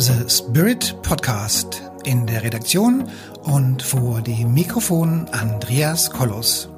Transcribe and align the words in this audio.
The 0.00 0.30
Spirit 0.30 0.96
Podcast. 1.02 1.82
In 2.04 2.26
der 2.26 2.42
Redaktion 2.42 3.06
und 3.42 3.82
vor 3.82 4.22
dem 4.22 4.54
Mikrofon 4.54 5.26
Andreas 5.30 6.10
Kollos. 6.10 6.70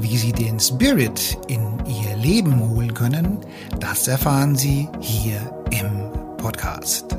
Wie 0.00 0.16
Sie 0.16 0.32
den 0.32 0.58
Spirit 0.58 1.38
in 1.46 1.78
Ihr 1.86 2.16
Leben 2.16 2.58
holen 2.58 2.92
können, 2.92 3.38
das 3.78 4.08
erfahren 4.08 4.56
Sie 4.56 4.88
hier 4.98 5.38
im 5.70 6.10
Podcast. 6.38 7.16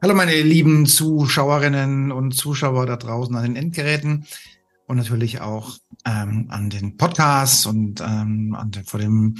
Hallo 0.00 0.14
meine 0.14 0.40
lieben 0.40 0.86
Zuschauerinnen 0.86 2.10
und 2.10 2.32
Zuschauer 2.32 2.86
da 2.86 2.96
draußen 2.96 3.36
an 3.36 3.42
den 3.42 3.56
Endgeräten 3.56 4.24
und 4.86 4.96
natürlich 4.96 5.42
auch 5.42 5.76
ähm, 6.08 6.46
an 6.48 6.70
den 6.70 6.96
Podcasts 6.96 7.66
und 7.66 8.00
ähm, 8.00 8.56
an 8.58 8.70
den, 8.70 8.84
vor 8.84 9.00
dem 9.00 9.36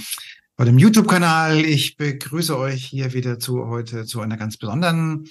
vor 0.56 0.64
dem 0.64 0.78
YouTube-Kanal. 0.78 1.64
Ich 1.64 1.96
begrüße 1.96 2.58
euch 2.58 2.84
hier 2.84 3.12
wieder 3.12 3.38
zu 3.38 3.68
heute 3.68 4.04
zu 4.04 4.20
einer 4.20 4.36
ganz 4.36 4.56
besonderen 4.56 5.28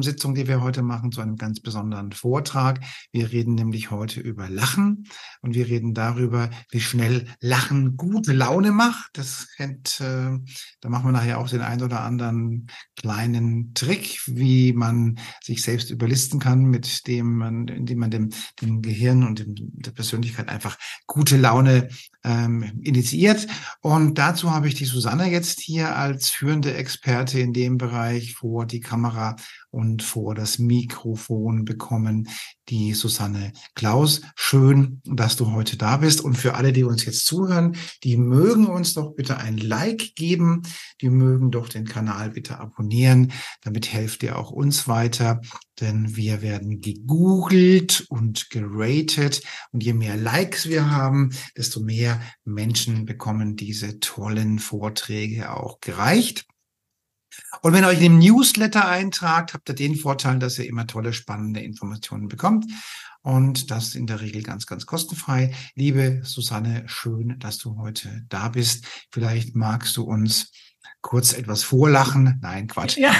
Sitzung, 0.00 0.34
die 0.34 0.46
wir 0.46 0.60
heute 0.60 0.82
machen, 0.82 1.10
zu 1.10 1.20
einem 1.20 1.36
ganz 1.36 1.60
besonderen 1.60 2.12
Vortrag. 2.12 2.80
Wir 3.12 3.32
reden 3.32 3.54
nämlich 3.54 3.90
heute 3.90 4.20
über 4.20 4.48
Lachen 4.48 5.06
und 5.40 5.54
wir 5.54 5.66
reden 5.66 5.94
darüber, 5.94 6.50
wie 6.70 6.80
schnell 6.80 7.26
Lachen 7.40 7.96
gute 7.96 8.32
Laune 8.32 8.72
macht. 8.72 9.10
Das 9.14 9.48
kennt, 9.56 10.00
äh, 10.00 10.38
da 10.80 10.88
machen 10.88 11.06
wir 11.06 11.12
nachher 11.12 11.38
auch 11.38 11.48
den 11.48 11.62
einen 11.62 11.82
oder 11.82 12.02
anderen 12.02 12.66
kleinen 12.96 13.72
Trick, 13.74 14.20
wie 14.26 14.72
man 14.72 15.18
sich 15.42 15.62
selbst 15.62 15.90
überlisten 15.90 16.40
kann, 16.40 16.64
mit 16.64 17.06
dem 17.06 17.36
man, 17.36 17.68
indem 17.68 17.98
man 17.98 18.10
dem, 18.10 18.30
dem 18.60 18.82
Gehirn 18.82 19.24
und 19.24 19.40
dem, 19.40 19.54
der 19.56 19.92
Persönlichkeit 19.92 20.48
einfach 20.48 20.78
gute 21.06 21.36
Laune 21.36 21.88
ähm, 22.24 22.80
initiiert. 22.82 23.46
Und 23.80 24.18
dazu 24.18 24.50
habe 24.50 24.68
ich 24.68 24.74
die 24.74 24.86
Susanne 24.86 25.30
jetzt 25.30 25.60
hier 25.60 25.96
als 25.96 26.30
führende 26.30 26.74
Experte 26.74 27.38
in 27.38 27.52
dem 27.52 27.78
Bereich 27.78 28.34
vor 28.34 28.66
die 28.66 28.80
Kamera 28.80 29.36
und 29.70 30.02
vor 30.02 30.34
das 30.34 30.58
Mikrofon 30.58 31.64
bekommen, 31.64 32.28
die 32.68 32.94
Susanne 32.94 33.52
Klaus. 33.74 34.22
Schön, 34.36 35.02
dass 35.04 35.36
du 35.36 35.52
heute 35.52 35.76
da 35.76 35.98
bist. 35.98 36.20
Und 36.20 36.36
für 36.36 36.54
alle, 36.54 36.72
die 36.72 36.84
uns 36.84 37.04
jetzt 37.04 37.26
zuhören, 37.26 37.76
die 38.02 38.16
mögen 38.16 38.66
uns 38.66 38.94
doch 38.94 39.14
bitte 39.14 39.36
ein 39.38 39.58
Like 39.58 40.14
geben. 40.14 40.62
Die 41.00 41.10
mögen 41.10 41.50
doch 41.50 41.68
den 41.68 41.86
Kanal 41.86 42.30
bitte 42.30 42.58
abonnieren. 42.58 43.32
Damit 43.62 43.92
helft 43.92 44.22
ihr 44.22 44.38
auch 44.38 44.50
uns 44.50 44.88
weiter, 44.88 45.40
denn 45.80 46.16
wir 46.16 46.42
werden 46.42 46.80
gegoogelt 46.80 48.06
und 48.08 48.50
geratet. 48.50 49.42
Und 49.72 49.82
je 49.82 49.92
mehr 49.92 50.16
Likes 50.16 50.68
wir 50.68 50.90
haben, 50.90 51.30
desto 51.56 51.80
mehr 51.80 52.20
Menschen 52.44 53.04
bekommen 53.04 53.56
diese 53.56 54.00
tollen 54.00 54.58
Vorträge 54.58 55.52
auch 55.52 55.80
gereicht. 55.80 56.46
Und 57.62 57.72
wenn 57.72 57.84
ihr 57.84 57.88
euch 57.88 58.02
in 58.02 58.12
den 58.12 58.18
Newsletter 58.18 58.86
eintragt, 58.88 59.54
habt 59.54 59.68
ihr 59.68 59.74
den 59.74 59.96
Vorteil, 59.96 60.38
dass 60.38 60.58
ihr 60.58 60.68
immer 60.68 60.86
tolle, 60.86 61.12
spannende 61.12 61.60
Informationen 61.60 62.28
bekommt. 62.28 62.66
Und 63.22 63.70
das 63.70 63.94
in 63.94 64.06
der 64.06 64.20
Regel 64.20 64.42
ganz, 64.42 64.66
ganz 64.66 64.84
kostenfrei. 64.84 65.54
Liebe 65.74 66.20
Susanne, 66.24 66.84
schön, 66.86 67.38
dass 67.38 67.58
du 67.58 67.78
heute 67.78 68.24
da 68.28 68.48
bist. 68.50 68.84
Vielleicht 69.10 69.56
magst 69.56 69.96
du 69.96 70.04
uns 70.04 70.52
kurz 71.00 71.32
etwas 71.32 71.62
vorlachen. 71.62 72.38
Nein, 72.42 72.66
Quatsch. 72.66 72.98
Ja. 72.98 73.14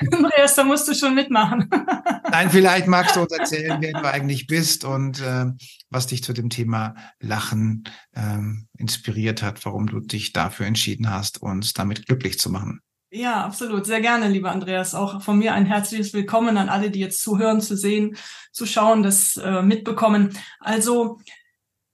Andreas, 0.12 0.54
da 0.54 0.64
musst 0.64 0.88
du 0.88 0.94
schon 0.94 1.14
mitmachen. 1.14 1.68
Nein, 2.30 2.50
vielleicht 2.50 2.86
magst 2.86 3.16
du 3.16 3.20
uns 3.20 3.32
erzählen, 3.32 3.78
wer 3.80 3.92
du 3.92 4.08
eigentlich 4.08 4.46
bist 4.46 4.84
und 4.84 5.20
äh, 5.20 5.46
was 5.90 6.06
dich 6.06 6.22
zu 6.22 6.32
dem 6.32 6.50
Thema 6.50 6.94
Lachen 7.20 7.84
ähm, 8.14 8.68
inspiriert 8.78 9.42
hat, 9.42 9.64
warum 9.64 9.86
du 9.86 10.00
dich 10.00 10.32
dafür 10.32 10.66
entschieden 10.66 11.10
hast, 11.10 11.42
uns 11.42 11.72
damit 11.72 12.06
glücklich 12.06 12.38
zu 12.38 12.50
machen. 12.50 12.80
Ja, 13.10 13.44
absolut. 13.44 13.86
Sehr 13.86 14.00
gerne, 14.00 14.28
lieber 14.28 14.50
Andreas. 14.50 14.94
Auch 14.94 15.22
von 15.22 15.38
mir 15.38 15.54
ein 15.54 15.64
herzliches 15.64 16.12
Willkommen 16.12 16.58
an 16.58 16.68
alle, 16.68 16.90
die 16.90 17.00
jetzt 17.00 17.22
zuhören, 17.22 17.60
zu 17.60 17.76
sehen, 17.76 18.16
zu 18.52 18.66
schauen, 18.66 19.02
das 19.02 19.36
äh, 19.36 19.62
mitbekommen. 19.62 20.36
Also 20.58 21.20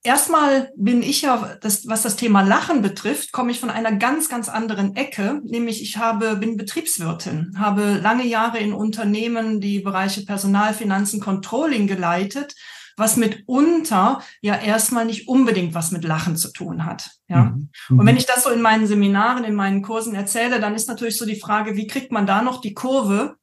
erstmal 0.03 0.73
bin 0.77 1.03
ich 1.03 1.23
ja, 1.23 1.57
das, 1.61 1.87
was 1.87 2.03
das 2.03 2.17
Thema 2.17 2.43
Lachen 2.43 2.83
betrifft, 2.83 3.33
komme 3.33 3.51
ich 3.51 3.61
von 3.61 3.71
einer 3.71 3.93
ganz, 3.93 4.29
ganz 4.29 4.49
anderen 4.49 4.97
Ecke. 4.97 5.41
Nämlich 5.45 5.83
ich 5.83 5.97
habe, 5.99 6.37
bin 6.37 6.57
Betriebswirtin, 6.57 7.55
habe 7.59 7.99
lange 8.03 8.27
Jahre 8.27 8.59
in 8.59 8.73
Unternehmen 8.73 9.61
die 9.61 9.81
Bereiche 9.81 10.25
Personal, 10.25 10.75
Finanzen, 10.75 11.21
Controlling 11.21 11.87
geleitet 11.87 12.55
was 12.97 13.17
mitunter 13.17 14.23
ja 14.41 14.57
erstmal 14.57 15.05
nicht 15.05 15.29
unbedingt 15.29 15.75
was 15.75 15.93
mit 15.93 16.05
Lachen 16.05 16.37
zu 16.37 16.53
tun 16.53 16.84
hat. 16.84 17.11
Ja. 17.29 17.45
Mhm. 17.45 17.71
Und 17.91 18.07
wenn 18.07 18.15
mhm. 18.15 18.19
ich 18.19 18.27
das 18.27 18.45
so 18.45 18.51
in 18.51 18.63
meinen 18.63 18.87
Seminaren, 18.87 19.45
in 19.45 19.55
meinen 19.55 19.83
Kursen 19.83 20.15
erzähle, 20.15 20.61
dann 20.61 20.75
ist 20.75 20.89
natürlich 20.89 21.19
so 21.19 21.27
die 21.27 21.41
Frage, 21.41 21.77
wie 21.77 21.87
kriegt 21.87 22.13
man 22.13 22.27
da 22.27 22.43
noch 22.43 22.61
die 22.61 22.75
Kurve 22.75 23.37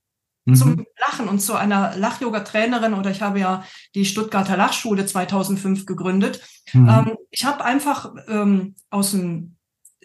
mhm. 0.51 0.55
zum 0.55 0.85
Lachen 0.99 1.27
und 1.27 1.39
zu 1.39 1.55
einer 1.55 1.95
Lach-Yoga-Trainerin 1.95 2.93
oder 2.93 3.11
ich 3.11 3.21
habe 3.21 3.39
ja 3.39 3.63
die 3.95 4.05
Stuttgarter 4.05 4.57
Lachschule 4.57 5.05
2005 5.05 5.85
gegründet. 5.85 6.41
Mhm. 6.73 6.89
Ähm, 6.89 7.17
ich 7.31 7.45
habe 7.45 7.63
einfach 7.63 8.13
ähm, 8.27 8.75
aus 8.89 9.11
dem, 9.11 9.55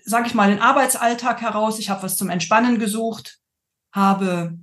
sage 0.05 0.27
ich 0.27 0.34
mal, 0.34 0.50
den 0.50 0.60
Arbeitsalltag 0.60 1.41
heraus, 1.41 1.78
ich 1.78 1.91
habe 1.91 2.03
was 2.03 2.16
zum 2.16 2.31
Entspannen 2.31 2.78
gesucht, 2.78 3.38
habe 3.93 4.59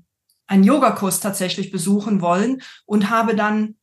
einen 0.47 0.63
Yogakurs 0.63 1.19
tatsächlich 1.19 1.71
besuchen 1.71 2.21
wollen 2.21 2.61
und 2.85 3.09
habe 3.09 3.35
dann 3.35 3.75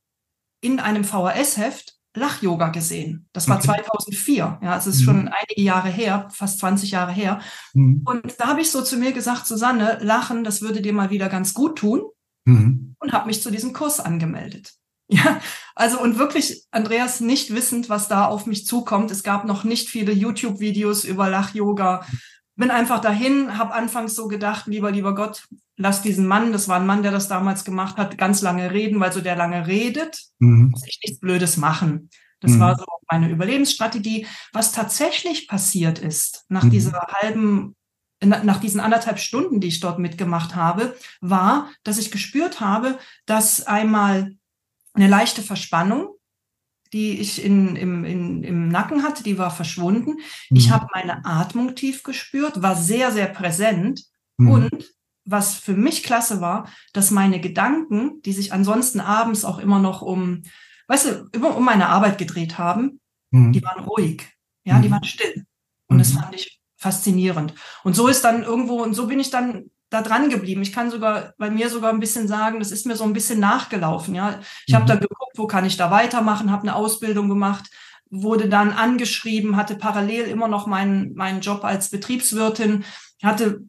in 0.61 0.81
einem 0.81 1.05
VHS-Heft 1.05 1.98
Lach-Yoga 2.19 2.69
gesehen. 2.69 3.29
Das 3.33 3.49
war 3.49 3.57
okay. 3.57 3.67
2004. 3.67 4.61
Ja, 4.63 4.77
es 4.77 4.87
ist 4.87 5.01
mhm. 5.01 5.05
schon 5.05 5.29
einige 5.29 5.63
Jahre 5.63 5.89
her, 5.89 6.29
fast 6.33 6.59
20 6.61 6.91
Jahre 6.91 7.13
her. 7.13 7.41
Mhm. 7.75 8.03
Und 8.05 8.35
da 8.39 8.49
habe 8.49 8.61
ich 8.61 8.71
so 8.71 8.83
zu 8.83 8.97
mir 8.97 9.13
gesagt, 9.13 9.47
Susanne, 9.47 9.99
Lachen, 10.03 10.45
das 10.45 10.61
würde 10.63 10.83
dir 10.83 10.93
mal 10.93 11.11
wieder 11.11 11.29
ganz 11.29 11.55
gut 11.55 11.79
tun. 11.79 12.03
Mhm. 12.45 12.95
Und 12.99 13.13
habe 13.13 13.27
mich 13.27 13.43
zu 13.43 13.51
diesem 13.51 13.73
Kurs 13.73 14.01
angemeldet. 14.01 14.75
Ja, 15.11 15.41
also 15.75 15.99
und 16.03 16.19
wirklich, 16.19 16.67
Andreas, 16.71 17.21
nicht 17.21 17.55
wissend, 17.55 17.89
was 17.89 18.09
da 18.09 18.27
auf 18.27 18.45
mich 18.45 18.67
zukommt. 18.67 19.11
Es 19.11 19.23
gab 19.23 19.47
noch 19.47 19.65
nicht 19.65 19.89
viele 19.89 20.13
YouTube-Videos 20.13 21.05
über 21.05 21.31
Lach-Yoga. 21.31 22.05
Bin 22.59 22.73
einfach 22.73 23.01
dahin, 23.01 23.57
habe 23.57 23.73
anfangs 23.73 24.17
so 24.17 24.27
gedacht, 24.27 24.67
lieber, 24.67 24.91
lieber 24.91 25.15
Gott, 25.15 25.47
lass 25.77 26.03
diesen 26.03 26.27
Mann, 26.27 26.53
das 26.53 26.67
war 26.67 26.81
ein 26.81 26.87
Mann, 26.87 27.05
der 27.05 27.13
das 27.13 27.29
damals 27.29 27.65
gemacht 27.65 27.97
hat, 27.97 28.19
ganz 28.19 28.43
lange 28.43 28.73
reden, 28.73 28.99
weil 28.99 29.13
so 29.13 29.21
der 29.21 29.37
lange 29.37 29.69
redet, 29.69 30.21
mhm. 30.41 30.71
muss 30.71 30.85
ich 30.85 30.99
nichts 31.05 31.21
Blödes 31.21 31.57
machen. 31.57 32.11
Das 32.41 32.53
mhm. 32.53 32.61
war 32.61 32.77
so 32.77 32.85
meine 33.09 33.31
Überlebensstrategie. 33.31 34.27
Was 34.53 34.73
tatsächlich 34.73 35.47
passiert 35.47 36.01
ist 36.01 36.47
nach 36.49 36.65
mhm. 36.65 36.71
dieser 36.71 37.01
halben, 37.23 37.77
nach 38.21 38.59
diesen 38.59 38.81
anderthalb 38.81 39.21
Stunden, 39.21 39.61
die 39.61 39.69
ich 39.69 39.79
dort 39.79 40.01
mitgemacht 40.01 40.57
habe, 40.57 40.97
war, 41.21 41.71
dass 41.85 41.99
ich 41.99 42.11
gespürt 42.11 42.59
habe, 42.59 42.99
dass 43.25 43.69
einmal 43.69 44.35
eine 44.95 45.07
leichte 45.07 45.43
Verspannung, 45.43 46.09
die 46.93 47.19
ich 47.21 47.45
in, 47.45 47.77
im, 47.77 48.05
in, 48.05 48.43
im 48.43 48.69
Nacken 48.69 49.03
hatte, 49.03 49.23
die 49.23 49.39
war 49.39 49.51
verschwunden. 49.51 50.17
Ich 50.51 50.69
mhm. 50.69 50.73
habe 50.73 50.87
meine 50.95 51.25
Atmung 51.25 51.75
tief 51.75 52.03
gespürt, 52.03 52.63
war 52.63 52.77
sehr, 52.77 53.13
sehr 53.13 53.27
präsent 53.27 54.05
mhm. 54.37 54.51
und 54.51 54.91
was 55.25 55.55
für 55.55 55.75
mich 55.75 56.03
klasse 56.03 56.41
war, 56.41 56.69
dass 56.95 57.11
meine 57.11 57.41
Gedanken, 57.41 58.23
die 58.23 58.33
sich 58.33 58.53
ansonsten 58.53 59.01
abends 59.01 59.45
auch 59.45 59.59
immer 59.59 59.79
noch 59.79 60.01
um, 60.01 60.43
weißt 60.87 61.07
du, 61.07 61.29
immer 61.33 61.55
um 61.55 61.65
meine 61.65 61.89
Arbeit 61.89 62.17
gedreht 62.17 62.57
haben, 62.57 63.01
mhm. 63.31 63.53
die 63.53 63.63
waren 63.63 63.85
ruhig. 63.85 64.23
Ja, 64.65 64.79
mhm. 64.79 64.83
die 64.83 64.91
waren 64.91 65.05
still. 65.05 65.45
Und 65.87 65.97
mhm. 65.97 65.99
das 65.99 66.13
fand 66.13 66.35
ich 66.35 66.61
faszinierend. 66.77 67.55
Und 67.85 67.95
so 67.95 68.09
ist 68.09 68.25
dann 68.25 68.43
irgendwo, 68.43 68.83
und 68.83 68.95
so 68.95 69.07
bin 69.07 69.21
ich 69.21 69.31
dann 69.31 69.71
da 69.91 70.03
dran 70.03 70.29
geblieben. 70.29 70.63
Ich 70.63 70.73
kann 70.73 70.91
sogar 70.91 71.35
bei 71.39 71.51
mir 71.51 71.71
sogar 71.71 71.93
ein 71.93 72.01
bisschen 72.01 72.29
sagen, 72.29 72.59
das 72.59 72.71
ist 72.71 72.87
mir 72.87 72.97
so 72.97 73.05
ein 73.05 73.13
bisschen 73.13 73.41
nachgelaufen. 73.41 74.15
Ja, 74.15 74.41
ich 74.67 74.75
habe 74.75 74.85
mhm. 74.85 74.89
dann 74.89 75.01
geguckt, 75.01 75.37
wo 75.37 75.47
kann 75.47 75.65
ich 75.65 75.77
da 75.77 75.91
weitermachen, 75.91 76.51
habe 76.51 76.63
eine 76.63 76.77
Ausbildung 76.77 77.29
gemacht, 77.29 77.71
wurde 78.11 78.49
dann 78.49 78.73
angeschrieben, 78.73 79.57
hatte 79.57 79.77
parallel 79.77 80.25
immer 80.25 80.49
noch 80.49 80.67
meinen 80.67 81.15
meinen 81.15 81.41
Job 81.41 81.65
als 81.65 81.91
Betriebswirtin, 81.91 82.85
hatte 83.23 83.63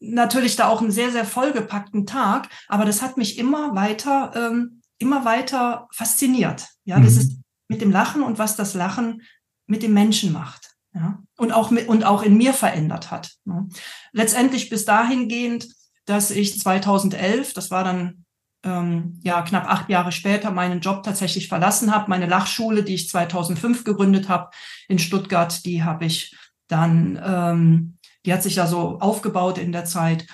natürlich 0.00 0.56
da 0.56 0.68
auch 0.68 0.80
einen 0.80 0.90
sehr, 0.90 1.10
sehr 1.10 1.24
vollgepackten 1.24 2.06
Tag, 2.06 2.48
aber 2.68 2.84
das 2.84 3.02
hat 3.02 3.16
mich 3.16 3.38
immer 3.38 3.74
weiter, 3.74 4.32
ähm, 4.34 4.82
immer 4.98 5.24
weiter 5.24 5.88
fasziniert. 5.92 6.68
Ja, 6.84 6.98
mhm. 6.98 7.04
das 7.04 7.16
ist 7.16 7.38
mit 7.68 7.80
dem 7.80 7.90
Lachen 7.90 8.22
und 8.22 8.38
was 8.38 8.56
das 8.56 8.74
Lachen 8.74 9.22
mit 9.66 9.82
dem 9.82 9.92
Menschen 9.92 10.32
macht. 10.32 10.65
Ja, 10.96 11.22
und 11.36 11.52
auch 11.52 11.70
mit, 11.70 11.88
und 11.88 12.04
auch 12.04 12.22
in 12.22 12.38
mir 12.38 12.54
verändert 12.54 13.10
hat. 13.10 13.32
Ne? 13.44 13.68
Letztendlich 14.12 14.70
bis 14.70 14.86
dahingehend, 14.86 15.68
dass 16.06 16.30
ich 16.30 16.58
2011, 16.58 17.52
das 17.52 17.70
war 17.70 17.84
dann 17.84 18.24
ähm, 18.64 19.20
ja 19.22 19.42
knapp 19.42 19.68
acht 19.68 19.90
Jahre 19.90 20.10
später, 20.10 20.50
meinen 20.50 20.80
Job 20.80 21.02
tatsächlich 21.02 21.48
verlassen 21.48 21.94
habe. 21.94 22.08
Meine 22.08 22.24
Lachschule, 22.24 22.82
die 22.82 22.94
ich 22.94 23.10
2005 23.10 23.84
gegründet 23.84 24.30
habe 24.30 24.48
in 24.88 24.98
Stuttgart, 24.98 25.66
die 25.66 25.84
habe 25.84 26.06
ich 26.06 26.34
dann 26.68 27.20
ähm, 27.22 27.96
die 28.26 28.32
hat 28.32 28.42
sich 28.42 28.56
ja 28.56 28.66
so 28.66 28.98
aufgebaut 28.98 29.56
in 29.56 29.72
der 29.72 29.84
Zeit. 29.84 30.26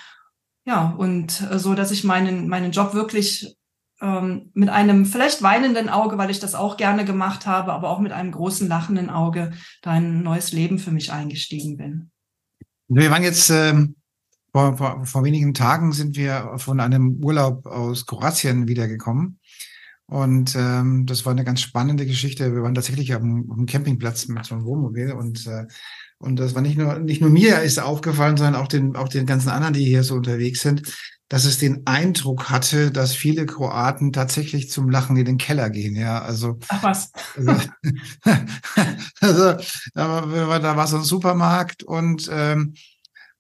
Ja, 0.65 0.95
und 0.97 1.43
äh, 1.51 1.59
so, 1.59 1.75
dass 1.75 1.91
ich 1.91 2.05
meinen, 2.05 2.49
meinen 2.49 2.73
Job 2.73 2.95
wirklich 2.95 3.55
ähm, 4.03 4.51
mit 4.53 4.69
einem 4.69 5.07
vielleicht 5.07 5.43
weinenden 5.43 5.89
Auge, 5.89 6.19
weil 6.19 6.31
ich 6.31 6.41
das 6.41 6.55
auch 6.55 6.77
gerne 6.77 7.05
gemacht 7.05 7.47
habe, 7.47 7.73
aber 7.73 7.89
auch 7.89 8.01
mit 8.01 8.13
einem 8.13 8.33
großen 8.33 8.69
lachenden 8.69 9.09
Auge 9.09 9.53
da 9.81 9.93
ein 9.93 10.23
neues 10.23 10.53
Leben 10.53 10.79
für 10.79 10.91
mich 10.91 11.13
eingestiegen 11.13 11.77
bin. 11.77 12.11
Wir 12.89 13.11
waren 13.11 13.23
jetzt 13.23 13.49
ähm, 13.51 13.95
vor, 14.53 14.77
vor, 14.77 15.07
vor 15.07 15.25
wenigen 15.25 15.55
Tagen 15.55 15.93
sind 15.93 16.17
wir 16.17 16.55
von 16.59 16.81
einem 16.81 17.25
Urlaub 17.25 17.65
aus 17.65 18.05
Kroatien 18.05 18.69
wiedergekommen. 18.69 19.39
Und 20.07 20.55
ähm, 20.57 21.07
das 21.07 21.25
war 21.25 21.33
eine 21.33 21.45
ganz 21.45 21.63
spannende 21.63 22.05
Geschichte. 22.05 22.55
Wir 22.55 22.63
waren 22.63 22.75
tatsächlich 22.75 23.15
auf 23.15 23.23
einem, 23.23 23.65
Campingplatz 23.67 24.29
mit 24.29 24.45
so 24.45 24.55
einem 24.55 24.65
Wohnmobil 24.65 25.13
und 25.13 25.47
äh, 25.47 25.67
und 26.19 26.37
das 26.37 26.55
war 26.55 26.63
nicht 26.63 26.77
nur 26.79 27.01
nicht 27.01 27.21
nur 27.21 27.31
mir 27.31 27.63
ist 27.63 27.81
aufgefallen, 27.81 28.37
sondern 28.37 28.55
auch 28.55 28.69
den 28.69 28.95
auch 28.95 29.09
den 29.09 29.27
ganzen 29.27 29.49
anderen, 29.49 29.75
die 29.75 29.85
hier 29.85 30.05
so 30.05 30.15
unterwegs 30.15 30.61
sind, 30.61 30.83
dass 31.33 31.47
es 31.47 31.57
den 31.57 31.87
Eindruck 31.87 32.51
hatte, 32.51 32.91
dass 32.91 33.15
viele 33.15 33.47
Kroaten 33.47 34.13
tatsächlich 34.13 34.69
zum 34.69 34.91
Lachen 34.91 35.17
in 35.17 35.25
den 35.25 35.39
Keller 35.39 35.71
gehen. 35.71 35.97
Ja, 35.97 36.21
also. 36.21 36.59
Ach 36.69 36.83
was. 36.83 37.11
Also, 37.35 37.53
also 39.23 39.55
da, 39.95 40.59
da 40.59 40.77
war 40.77 40.87
so 40.87 40.99
ein 40.99 41.05
Supermarkt 41.05 41.85
und 41.85 42.29
ähm, 42.31 42.75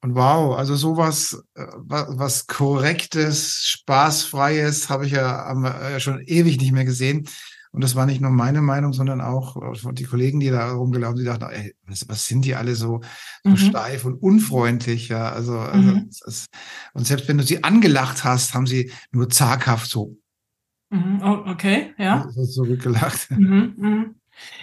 und 0.00 0.14
wow, 0.14 0.56
also 0.56 0.74
sowas, 0.74 1.44
äh, 1.54 1.66
was 1.76 2.46
korrektes, 2.46 3.58
spaßfreies, 3.62 4.88
habe 4.88 5.04
ich 5.04 5.12
ja 5.12 5.52
äh, 5.92 6.00
schon 6.00 6.22
ewig 6.22 6.58
nicht 6.58 6.72
mehr 6.72 6.86
gesehen. 6.86 7.28
Und 7.72 7.82
das 7.82 7.96
war 7.96 8.04
nicht 8.04 8.20
nur 8.20 8.30
meine 8.30 8.60
Meinung, 8.60 8.92
sondern 8.92 9.22
auch 9.22 9.56
äh, 9.56 9.92
die 9.94 10.04
Kollegen, 10.04 10.40
die 10.40 10.50
da 10.50 10.72
rumgelaufen, 10.72 11.18
die 11.18 11.24
dachten, 11.24 11.46
ey, 11.50 11.74
was, 11.86 12.06
was 12.06 12.26
sind 12.26 12.44
die 12.44 12.54
alle 12.54 12.74
so, 12.74 13.00
so 13.42 13.50
mhm. 13.50 13.56
steif 13.56 14.04
und 14.04 14.14
unfreundlich, 14.22 15.08
ja. 15.08 15.32
Also, 15.32 15.58
also 15.58 15.88
mhm. 15.88 16.08
ist, 16.08 16.46
und 16.92 17.06
selbst 17.06 17.28
wenn 17.28 17.38
du 17.38 17.44
sie 17.44 17.64
angelacht 17.64 18.24
hast, 18.24 18.54
haben 18.54 18.66
sie 18.66 18.92
nur 19.10 19.30
zaghaft 19.30 19.90
so. 19.90 20.18
Mhm. 20.90 21.22
Oh, 21.24 21.50
okay, 21.50 21.94
ja. 21.96 22.28
So 22.30 22.44
zurückgelacht. 22.44 23.30
Mhm. 23.30 24.16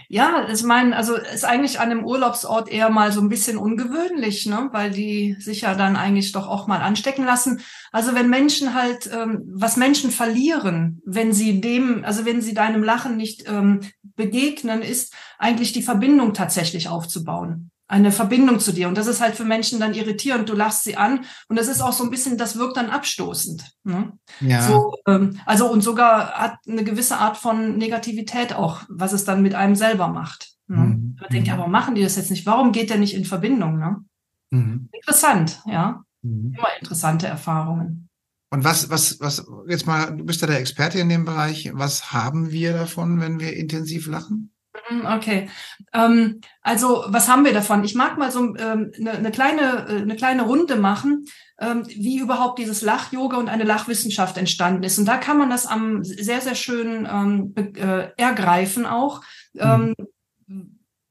Ja, 0.08 0.48
ich 0.52 0.64
meine, 0.64 0.96
also 0.96 1.16
ist 1.16 1.46
eigentlich 1.46 1.80
an 1.80 1.92
einem 1.92 2.04
Urlaubsort 2.04 2.68
eher 2.68 2.90
mal 2.90 3.12
so 3.12 3.22
ein 3.22 3.30
bisschen 3.30 3.58
ungewöhnlich, 3.58 4.48
ne? 4.48 4.70
weil 4.72 4.90
die 4.90 5.36
sich 5.40 5.62
ja 5.62 5.76
dann 5.76 5.96
eigentlich 5.96 6.32
doch 6.32 6.48
auch 6.48 6.66
mal 6.66 6.82
anstecken 6.82 7.26
lassen. 7.26 7.62
Also 7.92 8.16
wenn 8.16 8.30
Menschen 8.30 8.74
halt, 8.74 9.10
ähm, 9.14 9.44
was 9.54 9.78
Menschen 9.78 10.10
verlieren, 10.10 11.02
wenn 11.06 11.32
sie 11.32 11.62
dem, 11.62 12.04
also 12.04 12.26
wenn 12.26 12.42
sie 12.42 12.56
deinem 12.56 12.84
Lachen 12.84 13.18
nicht 13.18 13.48
ähm, 13.48 13.82
begegnen, 14.16 14.82
ist 14.82 15.14
eigentlich 15.38 15.74
die 15.74 15.84
Verbindung 15.84 16.34
tatsächlich 16.34 16.90
aufzubauen 16.90 17.70
eine 17.90 18.12
Verbindung 18.12 18.60
zu 18.60 18.72
dir. 18.72 18.88
Und 18.88 18.98
das 18.98 19.08
ist 19.08 19.20
halt 19.20 19.36
für 19.36 19.44
Menschen 19.44 19.80
dann 19.80 19.96
irritierend. 19.96 20.48
Du 20.48 20.54
lachst 20.54 20.84
sie 20.84 20.96
an 20.96 21.26
und 21.48 21.58
das 21.58 21.68
ist 21.68 21.82
auch 21.82 21.92
so 21.92 22.04
ein 22.04 22.12
bisschen, 22.12 22.38
das 22.38 22.56
wirkt 22.56 22.78
dann 22.78 22.92
abstoßend. 22.92 23.66
Ne? 23.84 24.14
Ja. 24.42 24.62
So, 24.62 24.96
ähm, 25.08 25.40
also 25.46 25.70
und 25.70 25.82
sogar 25.82 26.34
hat 26.34 26.60
eine 26.68 26.84
gewisse 26.84 27.18
Art 27.18 27.36
von 27.36 27.78
Negativität 27.78 28.54
auch, 28.54 28.84
was 28.90 29.12
es 29.12 29.26
dann 29.26 29.42
mit 29.42 29.56
einem 29.56 29.76
selber 29.76 30.08
macht. 30.08 30.52
Ne? 30.68 30.78
Mhm. 30.78 31.18
Man 31.20 31.30
denkt, 31.32 31.48
ja, 31.48 31.58
warum 31.58 31.72
machen 31.72 31.96
die 31.96 32.04
das 32.04 32.16
jetzt 32.16 32.30
nicht? 32.30 32.46
Warum 32.46 32.72
geht 32.72 32.92
der 32.92 33.00
nicht 33.00 33.16
in 33.16 33.26
Verbindung? 33.26 33.80
Ne? 33.80 34.06
Mhm. 34.52 34.90
Interessant, 34.92 35.60
ja. 35.66 36.04
Mhm. 36.22 36.54
Immer 36.56 36.78
interessante 36.80 37.26
Erfahrungen. 37.26 38.08
Und 38.52 38.64
was, 38.64 38.92
was, 38.92 39.20
was, 39.20 39.46
jetzt 39.68 39.88
mal, 39.88 40.16
du 40.16 40.26
bist 40.26 40.42
ja 40.42 40.48
der 40.48 40.60
Experte 40.60 41.00
in 41.00 41.10
dem 41.10 41.26
Bereich. 41.26 41.72
Was 41.74 42.14
haben 42.14 42.52
wir 42.52 42.74
davon, 42.74 43.20
wenn 43.20 43.40
wir 43.40 43.58
intensiv 43.58 44.06
lachen? 44.06 44.52
Mhm, 44.90 45.06
okay. 45.06 45.50
Ähm, 45.94 46.42
also, 46.62 47.04
was 47.08 47.28
haben 47.28 47.46
wir 47.46 47.54
davon? 47.54 47.84
Ich 47.84 47.96
mag 47.96 48.18
mal 48.18 48.32
so 48.32 48.56
ähm, 48.56 48.92
eine, 48.98 49.12
eine, 49.12 49.32
kleine, 49.32 49.88
äh, 49.88 50.02
eine 50.02 50.16
kleine 50.16 50.44
Runde 50.44 50.76
machen, 50.76 51.26
ähm, 51.60 51.86
wie 51.88 52.20
überhaupt 52.20 52.60
dieses 52.60 52.82
Lach-Yoga 52.82 53.38
und 53.38 53.50
eine 53.50 53.64
Lachwissenschaft 53.64 54.38
entstanden 54.38 54.84
ist. 54.84 55.00
Und 55.00 55.06
da 55.06 55.18
kann 55.18 55.38
man 55.38 55.50
das 55.50 55.66
am 55.66 56.04
sehr, 56.04 56.42
sehr 56.42 56.56
schön 56.56 57.08
ähm, 57.12 57.54
äh, 57.56 58.10
ergreifen 58.18 58.86
auch. 58.86 59.22
Mhm. 59.54 59.96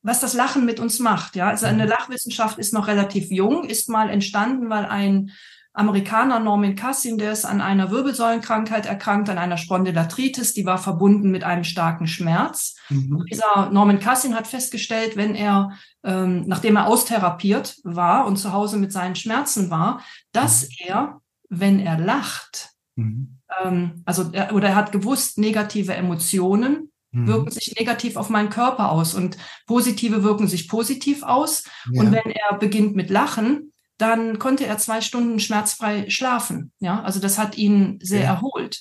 was 0.00 0.20
das 0.20 0.32
Lachen 0.32 0.64
mit 0.64 0.78
uns 0.78 1.00
macht, 1.00 1.34
ja. 1.34 1.48
Also 1.48 1.66
eine 1.66 1.82
mhm. 1.82 1.90
Lachwissenschaft 1.90 2.56
ist 2.58 2.72
noch 2.72 2.86
relativ 2.86 3.30
jung, 3.30 3.64
ist 3.64 3.88
mal 3.88 4.08
entstanden, 4.10 4.70
weil 4.70 4.86
ein 4.86 5.32
Amerikaner 5.78 6.40
Norman 6.40 6.74
Cassin, 6.74 7.18
der 7.18 7.30
ist 7.30 7.44
an 7.44 7.60
einer 7.60 7.92
Wirbelsäulenkrankheit 7.92 8.86
erkrankt, 8.86 9.30
an 9.30 9.38
einer 9.38 9.56
Spondylarthritis, 9.56 10.52
die 10.52 10.66
war 10.66 10.78
verbunden 10.78 11.30
mit 11.30 11.44
einem 11.44 11.62
starken 11.62 12.08
Schmerz. 12.08 12.74
Mhm. 12.88 13.24
Dieser 13.30 13.70
Norman 13.70 14.00
Cassin 14.00 14.34
hat 14.34 14.48
festgestellt, 14.48 15.16
wenn 15.16 15.36
er, 15.36 15.70
ähm, 16.02 16.44
nachdem 16.46 16.74
er 16.74 16.88
austherapiert 16.88 17.76
war 17.84 18.26
und 18.26 18.38
zu 18.38 18.52
Hause 18.52 18.76
mit 18.76 18.92
seinen 18.92 19.14
Schmerzen 19.14 19.70
war, 19.70 20.02
dass 20.32 20.62
mhm. 20.62 20.68
er, 20.78 21.20
wenn 21.48 21.78
er 21.78 21.96
lacht, 21.96 22.70
mhm. 22.96 23.38
ähm, 23.62 24.02
also 24.04 24.30
er, 24.32 24.54
oder 24.54 24.70
er 24.70 24.76
hat 24.76 24.90
gewusst, 24.90 25.38
negative 25.38 25.94
Emotionen 25.94 26.90
mhm. 27.12 27.28
wirken 27.28 27.52
sich 27.52 27.76
negativ 27.78 28.16
auf 28.16 28.30
meinen 28.30 28.50
Körper 28.50 28.90
aus 28.90 29.14
und 29.14 29.36
positive 29.68 30.24
wirken 30.24 30.48
sich 30.48 30.68
positiv 30.68 31.22
aus. 31.22 31.64
Ja. 31.92 32.02
Und 32.02 32.10
wenn 32.10 32.32
er 32.32 32.58
beginnt 32.58 32.96
mit 32.96 33.10
Lachen, 33.10 33.70
dann 33.98 34.38
konnte 34.38 34.64
er 34.64 34.78
zwei 34.78 35.00
Stunden 35.00 35.40
schmerzfrei 35.40 36.08
schlafen. 36.08 36.72
Ja, 36.78 37.02
also 37.02 37.20
das 37.20 37.36
hat 37.36 37.58
ihn 37.58 37.98
sehr 38.02 38.22
ja. 38.22 38.34
erholt. 38.34 38.80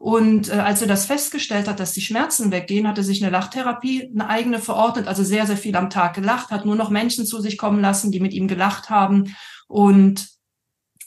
Und 0.00 0.48
äh, 0.48 0.52
als 0.52 0.80
er 0.80 0.88
das 0.88 1.04
festgestellt 1.04 1.68
hat, 1.68 1.78
dass 1.78 1.92
die 1.92 2.00
Schmerzen 2.00 2.50
weggehen, 2.50 2.88
hat 2.88 2.98
er 2.98 3.04
sich 3.04 3.22
eine 3.22 3.30
Lachtherapie, 3.30 4.10
eine 4.12 4.28
eigene 4.28 4.58
verordnet, 4.58 5.06
also 5.06 5.22
sehr, 5.22 5.46
sehr 5.46 5.58
viel 5.58 5.76
am 5.76 5.90
Tag 5.90 6.14
gelacht, 6.14 6.50
hat 6.50 6.64
nur 6.64 6.74
noch 6.74 6.90
Menschen 6.90 7.26
zu 7.26 7.40
sich 7.40 7.58
kommen 7.58 7.80
lassen, 7.80 8.10
die 8.10 8.20
mit 8.20 8.32
ihm 8.32 8.48
gelacht 8.48 8.88
haben. 8.90 9.36
Und, 9.68 10.26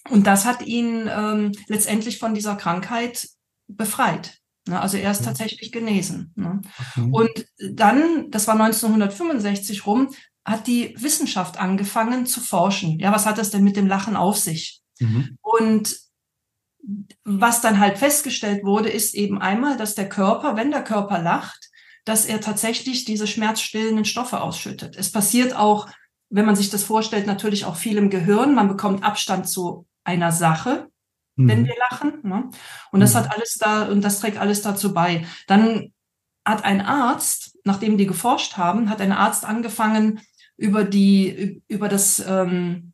und 0.10 0.28
das 0.28 0.46
hat 0.46 0.62
ihn 0.62 1.10
ähm, 1.12 1.54
letztendlich 1.68 2.19
von 2.19 2.36
dieser 2.36 2.56
Krankheit 2.56 3.28
befreit. 3.68 4.38
Ne? 4.68 4.80
Also 4.80 4.98
er 4.98 5.12
ist 5.12 5.22
ja. 5.22 5.25
tatsächlich 5.25 5.72
genesen. 5.72 6.31
Ne? 6.36 6.62
Okay. 6.96 7.10
Und 7.12 7.46
dann, 7.72 8.30
das 8.30 8.48
war 8.48 8.54
1965 8.54 9.88
rum, 9.88 10.10
hat 10.45 10.68
die 10.68 10.95
Wissenschaft 11.00 11.57
angefangen 11.57 12.25
zu 12.25 12.42
forschen. 12.42 13.00
Ja, 13.00 13.12
was 13.12 13.25
hat 13.25 13.38
das 13.38 13.51
denn 13.51 13.63
mit 13.63 13.75
dem 13.75 13.88
Lachen 13.88 14.16
auf 14.16 14.38
sich? 14.38 14.81
Mhm. 15.00 15.38
Und 15.42 15.98
was 17.24 17.62
dann 17.62 17.80
halt 17.80 17.98
festgestellt 17.98 18.63
wurde, 18.63 18.90
ist 18.90 19.13
eben 19.13 19.40
einmal, 19.40 19.78
dass 19.78 19.95
der 19.95 20.10
Körper, 20.10 20.56
wenn 20.57 20.72
der 20.72 20.84
Körper 20.84 21.19
lacht, 21.19 21.69
dass 22.06 22.25
er 22.25 22.42
tatsächlich 22.42 23.06
diese 23.06 23.28
schmerzstillenden 23.28 24.06
Stoffe 24.06 24.42
ausschüttet. 24.42 24.98
Es 24.98 25.12
passiert 25.12 25.56
auch, 25.56 25.88
wenn 26.30 26.46
man 26.46 26.57
sich 26.57 26.69
das 26.69 26.84
vorstellt, 26.84 27.28
natürlich 27.28 27.63
auch 27.63 27.78
viel 27.78 27.98
im 27.98 28.10
Gehirn. 28.10 28.56
Man 28.56 28.68
bekommt 28.68 29.04
Abstand 29.04 29.48
zu 29.48 29.88
einer 30.04 30.34
Sache, 30.34 30.89
mhm. 31.38 31.48
wenn 31.48 31.66
wir 31.66 31.75
lachen. 31.89 32.19
Ne? 32.24 32.50
Und 32.92 33.00
das 33.00 33.13
mhm. 33.13 33.19
hat 33.19 33.31
alles 33.34 33.57
da, 33.60 33.84
und 33.84 34.01
das 34.01 34.19
trägt 34.19 34.38
alles 34.38 34.62
dazu 34.62 34.94
bei. 34.94 35.25
Dann 35.48 35.94
hat 36.46 36.66
ein 36.66 36.81
Arzt, 36.81 37.57
nachdem 37.63 37.98
die 37.98 38.07
geforscht 38.07 38.57
haben, 38.57 38.89
hat 38.89 39.00
ein 39.00 39.13
Arzt 39.13 39.46
angefangen, 39.46 40.19
über 40.57 40.83
die, 40.83 41.63
über 41.67 41.89
das, 41.89 42.24
ähm, 42.27 42.93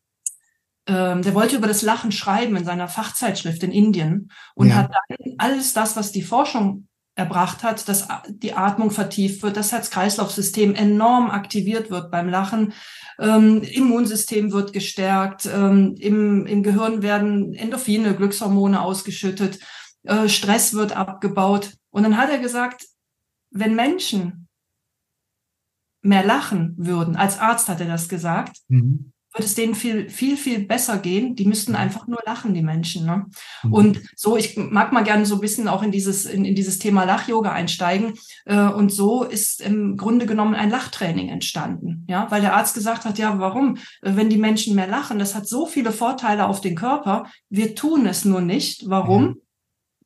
ähm, 0.88 1.22
der 1.22 1.34
wollte 1.34 1.58
über 1.58 1.68
das 1.68 1.82
Lachen 1.82 2.12
schreiben 2.12 2.56
in 2.56 2.66
seiner 2.66 2.88
Fachzeitschrift 2.88 3.64
in 3.64 3.72
Indien 3.72 4.32
und 4.56 4.70
ja. 4.70 4.76
hat 4.76 4.92
dann 4.92 5.36
alles 5.38 5.74
das, 5.74 5.96
was 5.96 6.12
die 6.12 6.24
Forschung 6.24 6.88
erbracht 7.20 7.64
hat, 7.64 7.88
dass 7.90 8.08
die 8.30 8.54
Atmung 8.54 8.92
vertieft 8.92 9.44
wird, 9.44 9.58
das 9.58 9.74
Herz-Kreislauf-System 9.74 10.74
enorm 10.74 11.30
aktiviert 11.30 11.92
wird 11.92 12.10
beim 12.12 12.30
Lachen, 12.30 12.74
ähm, 13.20 13.62
Immunsystem 13.62 14.54
wird 14.54 14.72
gestärkt, 14.72 15.46
ähm, 15.46 15.96
im, 16.00 16.46
im 16.46 16.64
Gehirn 16.64 17.02
werden 17.02 17.54
Endorphine, 17.54 18.16
Glückshormone 18.16 18.82
ausgeschüttet, 18.82 19.60
äh, 20.04 20.30
Stress 20.30 20.74
wird 20.74 20.96
abgebaut. 20.96 21.74
Und 21.92 22.04
dann 22.04 22.18
hat 22.18 22.30
er 22.30 22.40
gesagt, 22.40 22.86
wenn 23.52 23.76
Menschen 23.76 24.39
mehr 26.10 26.26
lachen 26.26 26.74
würden, 26.78 27.16
als 27.16 27.40
Arzt 27.40 27.70
hat 27.70 27.80
er 27.80 27.88
das 27.88 28.10
gesagt, 28.10 28.58
mhm. 28.68 29.14
würde 29.32 29.46
es 29.46 29.54
denen 29.54 29.76
viel, 29.76 30.10
viel, 30.10 30.38
viel 30.38 30.66
besser 30.66 30.98
gehen. 30.98 31.36
Die 31.36 31.46
müssten 31.46 31.76
einfach 31.76 32.08
nur 32.08 32.20
lachen, 32.26 32.56
die 32.56 32.64
Menschen. 32.64 33.06
Ne? 33.06 33.28
Mhm. 33.62 33.74
Und 33.74 34.02
so, 34.16 34.36
ich 34.36 34.58
mag 34.58 34.92
mal 34.92 35.04
gerne 35.04 35.28
so 35.28 35.36
ein 35.36 35.42
bisschen 35.42 35.68
auch 35.68 35.84
in 35.84 35.92
dieses, 35.92 36.26
in, 36.26 36.46
in 36.46 36.56
dieses 36.56 36.80
Thema 36.80 37.04
Lach-Yoga 37.04 37.52
einsteigen. 37.52 38.16
Äh, 38.46 38.68
und 38.70 38.92
so 38.92 39.24
ist 39.24 39.62
im 39.62 39.98
Grunde 39.98 40.26
genommen 40.26 40.56
ein 40.56 40.72
Lachtraining 40.72 41.30
entstanden. 41.30 42.06
Ja, 42.10 42.30
weil 42.32 42.42
der 42.42 42.56
Arzt 42.56 42.74
gesagt 42.74 43.06
hat, 43.06 43.20
ja, 43.20 43.38
warum? 43.38 43.78
Äh, 44.02 44.16
wenn 44.16 44.32
die 44.32 44.38
Menschen 44.38 44.76
mehr 44.76 44.88
lachen, 44.88 45.20
das 45.20 45.36
hat 45.36 45.48
so 45.48 45.68
viele 45.68 45.92
Vorteile 45.92 46.48
auf 46.48 46.60
den 46.60 46.76
Körper. 46.76 47.28
Wir 47.50 47.76
tun 47.76 48.08
es 48.08 48.26
nur 48.26 48.42
nicht. 48.42 48.90
Warum? 48.90 49.24
Mhm. 49.24 49.42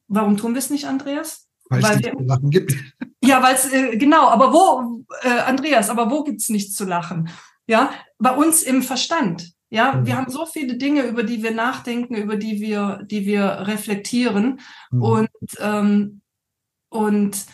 Warum 0.10 0.36
tun 0.36 0.54
wir 0.54 0.60
es 0.60 0.70
nicht, 0.70 0.86
Andreas? 0.86 1.48
Weil, 1.70 1.84
es 1.84 1.96
nichts 1.98 2.18
zu 2.18 2.24
lachen 2.24 2.50
gibt. 2.50 2.76
Ja, 3.26 3.42
weil 3.42 3.56
es, 3.56 3.72
äh, 3.72 3.96
genau, 3.96 4.28
aber 4.28 4.52
wo, 4.52 5.06
äh, 5.22 5.30
Andreas, 5.30 5.90
aber 5.90 6.12
wo 6.12 6.26
gibt's 6.26 6.50
nichts 6.50 6.76
zu 6.76 6.84
lachen? 6.84 7.30
Ja, 7.68 7.94
bei 8.20 8.36
uns 8.36 8.64
im 8.64 8.84
Verstand. 8.84 9.54
Ja, 9.70 9.94
mhm. 9.94 10.06
wir 10.06 10.18
haben 10.18 10.30
so 10.30 10.46
viele 10.46 10.76
Dinge, 10.76 11.04
über 11.04 11.24
die 11.24 11.42
wir 11.42 11.52
nachdenken, 11.52 12.16
über 12.16 12.36
die 12.36 12.60
wir, 12.60 13.02
die 13.10 13.26
wir 13.26 13.46
reflektieren. 13.66 14.60
Mhm. 14.92 15.02
Und, 15.02 15.30
ähm, 15.60 16.22
und 16.90 17.46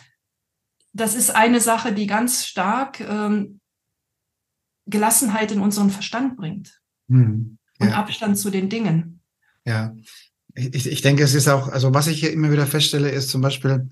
das 0.92 1.14
ist 1.14 1.34
eine 1.34 1.60
Sache, 1.60 1.92
die 1.92 2.06
ganz 2.06 2.44
stark 2.44 3.00
ähm, 3.00 3.60
Gelassenheit 4.86 5.52
in 5.52 5.60
unseren 5.60 5.90
Verstand 5.90 6.36
bringt. 6.36 6.80
Mhm. 7.06 7.58
Ja. 7.78 7.86
Und 7.86 7.92
Abstand 7.94 8.38
zu 8.38 8.50
den 8.50 8.68
Dingen. 8.68 9.22
Ja. 9.64 9.94
Ich, 10.54 10.86
ich 10.86 11.02
denke, 11.02 11.22
es 11.22 11.34
ist 11.34 11.48
auch, 11.48 11.68
also 11.68 11.94
was 11.94 12.06
ich 12.06 12.20
hier 12.20 12.32
immer 12.32 12.50
wieder 12.50 12.66
feststelle, 12.66 13.10
ist 13.10 13.30
zum 13.30 13.40
Beispiel, 13.40 13.88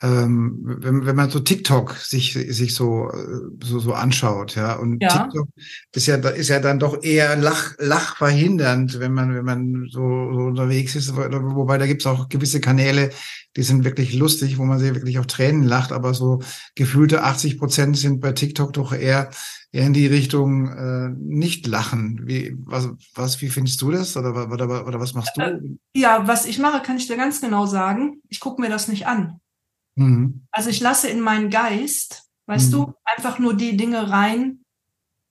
ähm, 0.00 0.58
wenn, 0.62 1.06
wenn 1.06 1.16
man 1.16 1.28
so 1.28 1.40
TikTok 1.40 1.94
sich, 1.94 2.32
sich 2.32 2.74
so, 2.74 3.10
so, 3.62 3.80
so 3.80 3.92
anschaut, 3.94 4.54
ja, 4.54 4.74
und 4.74 5.02
ja. 5.02 5.08
TikTok 5.08 5.48
ist 5.92 6.06
ja, 6.06 6.16
ist 6.16 6.48
ja 6.48 6.60
dann 6.60 6.78
doch 6.78 7.02
eher 7.02 7.36
lach, 7.36 7.74
lachverhindernd, 7.78 9.00
wenn 9.00 9.12
man, 9.12 9.34
wenn 9.34 9.44
man 9.44 9.88
so, 9.90 10.00
so 10.00 10.40
unterwegs 10.46 10.94
ist, 10.94 11.16
wobei 11.16 11.78
da 11.78 11.86
gibt's 11.86 12.06
auch 12.06 12.28
gewisse 12.28 12.60
Kanäle, 12.60 13.10
die 13.56 13.64
sind 13.64 13.82
wirklich 13.82 14.14
lustig, 14.14 14.56
wo 14.58 14.64
man 14.64 14.78
sich 14.78 14.94
wirklich 14.94 15.18
auf 15.18 15.26
Tränen 15.26 15.64
lacht, 15.64 15.90
aber 15.90 16.14
so 16.14 16.42
gefühlte 16.76 17.24
80 17.24 17.58
Prozent 17.58 17.96
sind 17.96 18.20
bei 18.20 18.30
TikTok 18.30 18.72
doch 18.72 18.92
eher, 18.92 19.30
eher 19.72 19.86
in 19.86 19.94
die 19.94 20.06
Richtung 20.06 20.68
äh, 20.68 21.08
nicht 21.18 21.66
lachen. 21.66 22.20
Wie, 22.22 22.56
was, 22.60 22.90
was, 23.16 23.42
wie 23.42 23.48
findest 23.48 23.82
du 23.82 23.90
das? 23.90 24.16
Oder, 24.16 24.48
oder, 24.52 24.86
oder 24.86 25.00
was 25.00 25.14
machst 25.14 25.32
du? 25.36 25.40
Äh, 25.40 25.60
ja, 25.92 26.28
was 26.28 26.46
ich 26.46 26.60
mache, 26.60 26.82
kann 26.82 26.98
ich 26.98 27.08
dir 27.08 27.16
ganz 27.16 27.40
genau 27.40 27.66
sagen. 27.66 28.22
Ich 28.28 28.38
gucke 28.38 28.60
mir 28.60 28.68
das 28.68 28.86
nicht 28.86 29.08
an. 29.08 29.40
Mhm. 29.98 30.46
Also 30.50 30.70
ich 30.70 30.80
lasse 30.80 31.08
in 31.08 31.20
meinen 31.20 31.50
Geist, 31.50 32.24
weißt 32.46 32.68
mhm. 32.68 32.72
du, 32.72 32.94
einfach 33.04 33.38
nur 33.38 33.54
die 33.54 33.76
Dinge 33.76 34.10
rein, 34.10 34.60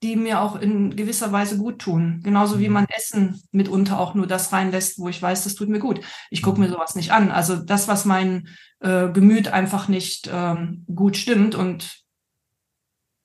die 0.03 0.15
mir 0.15 0.41
auch 0.41 0.55
in 0.57 0.95
gewisser 0.95 1.31
Weise 1.31 1.57
gut 1.57 1.79
tun. 1.79 2.21
Genauso 2.24 2.59
wie 2.59 2.67
mhm. 2.67 2.74
man 2.74 2.86
Essen 2.95 3.41
mitunter 3.51 4.00
auch 4.00 4.13
nur 4.13 4.27
das 4.27 4.51
reinlässt, 4.51 5.00
wo 5.00 5.09
ich 5.09 5.21
weiß, 5.21 5.43
das 5.43 5.55
tut 5.55 5.69
mir 5.69 5.79
gut. 5.79 6.01
Ich 6.29 6.41
gucke 6.41 6.59
mir 6.59 6.67
mhm. 6.67 6.74
sowas 6.74 6.95
nicht 6.95 7.12
an. 7.12 7.31
Also 7.31 7.55
das, 7.55 7.88
was 7.88 8.05
mein 8.05 8.47
äh, 8.79 9.09
Gemüt 9.09 9.47
einfach 9.47 9.88
nicht 9.88 10.29
ähm, 10.31 10.86
gut 10.93 11.17
stimmt 11.17 11.55
und 11.55 12.03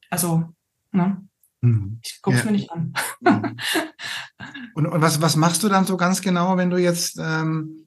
also, 0.09 0.45
ne? 0.93 1.27
Mhm. 1.63 1.99
Ich 2.03 2.21
gucke 2.23 2.37
es 2.37 2.45
ja. 2.45 2.51
mir 2.51 2.57
nicht 2.57 2.71
an. 2.71 2.95
und, 4.75 4.87
und 4.87 5.01
was, 5.01 5.21
was 5.21 5.37
machst 5.37 5.63
du 5.63 5.69
dann 5.69 5.87
so 5.87 5.97
ganz 5.97 6.21
genau, 6.21 6.57
wenn 6.57 6.71
du 6.71 6.77
jetzt 6.77 7.19
ähm, 7.19 7.82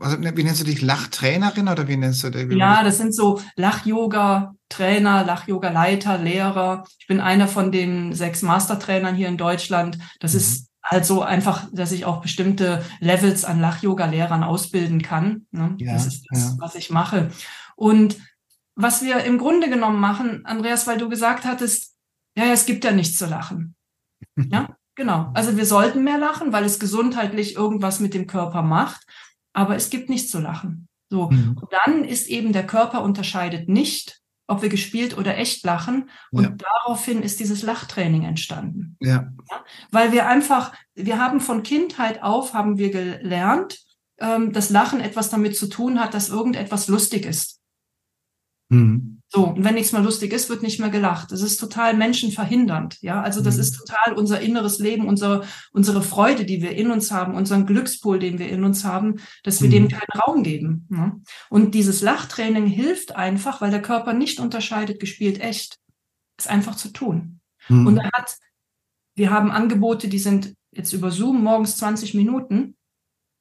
also, 0.00 0.18
wie 0.20 0.42
nennst 0.42 0.60
du 0.60 0.64
dich? 0.64 0.80
Lachtrainerin 0.80 1.68
oder 1.68 1.86
wie 1.86 1.96
nennst 1.96 2.24
du 2.24 2.30
dich? 2.30 2.50
Ja, 2.52 2.82
das 2.82 2.98
sind 2.98 3.14
so 3.14 3.40
Lach-Yoga-Trainer, 3.56 5.24
Lach-Yoga-Leiter, 5.24 6.18
Lehrer. 6.18 6.84
Ich 6.98 7.06
bin 7.06 7.20
einer 7.20 7.46
von 7.46 7.70
den 7.70 8.14
sechs 8.14 8.42
Mastertrainern 8.42 9.14
hier 9.14 9.28
in 9.28 9.36
Deutschland. 9.36 9.98
Das 10.18 10.32
mhm. 10.32 10.38
ist 10.38 10.70
halt 10.82 11.04
so 11.04 11.22
einfach, 11.22 11.68
dass 11.72 11.92
ich 11.92 12.06
auch 12.06 12.22
bestimmte 12.22 12.82
Levels 13.00 13.44
an 13.44 13.60
Lach-Yoga-Lehrern 13.60 14.42
ausbilden 14.42 15.02
kann. 15.02 15.46
Ne? 15.50 15.76
Ja, 15.78 15.92
das 15.92 16.06
ist 16.06 16.24
das, 16.30 16.44
ja. 16.44 16.56
was 16.58 16.74
ich 16.74 16.90
mache. 16.90 17.30
Und 17.76 18.16
was 18.74 19.02
wir 19.02 19.24
im 19.24 19.36
Grunde 19.36 19.68
genommen 19.68 20.00
machen, 20.00 20.46
Andreas, 20.46 20.86
weil 20.86 20.98
du 20.98 21.08
gesagt 21.08 21.44
hattest, 21.44 21.94
ja, 22.36 22.44
es 22.46 22.64
gibt 22.64 22.84
ja 22.84 22.92
nichts 22.92 23.18
zu 23.18 23.26
lachen. 23.26 23.74
ja, 24.36 24.76
genau. 24.94 25.30
Also 25.34 25.58
wir 25.58 25.66
sollten 25.66 26.04
mehr 26.04 26.18
lachen, 26.18 26.52
weil 26.52 26.64
es 26.64 26.80
gesundheitlich 26.80 27.56
irgendwas 27.56 28.00
mit 28.00 28.14
dem 28.14 28.26
Körper 28.26 28.62
macht 28.62 29.06
aber 29.52 29.76
es 29.76 29.90
gibt 29.90 30.08
nichts 30.08 30.30
zu 30.30 30.38
lachen. 30.38 30.88
So. 31.08 31.30
Mhm. 31.30 31.58
Und 31.60 31.68
dann 31.84 32.04
ist 32.04 32.28
eben 32.28 32.52
der 32.52 32.66
Körper 32.66 33.02
unterscheidet 33.02 33.68
nicht, 33.68 34.20
ob 34.46 34.62
wir 34.62 34.68
gespielt 34.68 35.16
oder 35.16 35.38
echt 35.38 35.64
lachen. 35.64 36.10
Und 36.30 36.44
ja. 36.44 36.50
daraufhin 36.50 37.22
ist 37.22 37.40
dieses 37.40 37.62
Lachtraining 37.62 38.24
entstanden. 38.24 38.96
Ja. 39.00 39.32
ja. 39.50 39.64
Weil 39.90 40.12
wir 40.12 40.26
einfach, 40.26 40.74
wir 40.94 41.18
haben 41.18 41.40
von 41.40 41.62
Kindheit 41.62 42.22
auf, 42.22 42.54
haben 42.54 42.78
wir 42.78 42.90
gelernt, 42.90 43.80
ähm, 44.18 44.52
dass 44.52 44.70
Lachen 44.70 45.00
etwas 45.00 45.30
damit 45.30 45.56
zu 45.56 45.68
tun 45.68 46.00
hat, 46.00 46.14
dass 46.14 46.28
irgendetwas 46.28 46.88
lustig 46.88 47.26
ist. 47.26 47.60
Mhm. 48.68 49.19
So, 49.32 49.46
und 49.46 49.62
wenn 49.62 49.74
nichts 49.74 49.92
mehr 49.92 50.02
lustig 50.02 50.32
ist, 50.32 50.50
wird 50.50 50.64
nicht 50.64 50.80
mehr 50.80 50.90
gelacht. 50.90 51.30
Das 51.30 51.40
ist 51.40 51.58
total 51.58 51.96
menschenverhindernd. 51.96 53.00
Ja, 53.00 53.22
also 53.22 53.40
das 53.40 53.54
mhm. 53.54 53.60
ist 53.60 53.76
total 53.76 54.14
unser 54.14 54.40
inneres 54.40 54.80
Leben, 54.80 55.06
unsere, 55.06 55.44
unsere 55.70 56.02
Freude, 56.02 56.44
die 56.44 56.62
wir 56.62 56.72
in 56.72 56.90
uns 56.90 57.12
haben, 57.12 57.34
unseren 57.34 57.64
Glückspool, 57.64 58.18
den 58.18 58.40
wir 58.40 58.48
in 58.48 58.64
uns 58.64 58.84
haben, 58.84 59.20
dass 59.44 59.62
wir 59.62 59.68
mhm. 59.68 59.72
dem 59.72 59.88
keinen 59.88 60.20
Raum 60.20 60.42
geben. 60.42 60.86
Ne? 60.88 61.20
Und 61.48 61.76
dieses 61.76 62.02
Lachtraining 62.02 62.66
hilft 62.66 63.14
einfach, 63.14 63.60
weil 63.60 63.70
der 63.70 63.82
Körper 63.82 64.14
nicht 64.14 64.40
unterscheidet, 64.40 64.98
gespielt 64.98 65.40
echt, 65.40 65.78
es 66.36 66.48
einfach 66.48 66.74
zu 66.74 66.88
tun. 66.88 67.38
Mhm. 67.68 67.86
Und 67.86 67.98
er 67.98 68.10
hat, 68.12 68.36
wir 69.14 69.30
haben 69.30 69.52
Angebote, 69.52 70.08
die 70.08 70.18
sind 70.18 70.54
jetzt 70.72 70.92
über 70.92 71.12
Zoom 71.12 71.44
morgens 71.44 71.76
20 71.76 72.14
Minuten. 72.14 72.76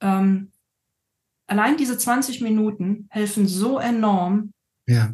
Ähm, 0.01 0.51
allein 1.47 1.77
diese 1.77 1.97
20 1.97 2.41
Minuten 2.41 3.07
helfen 3.09 3.47
so 3.47 3.79
enorm, 3.79 4.53
ja 4.87 5.13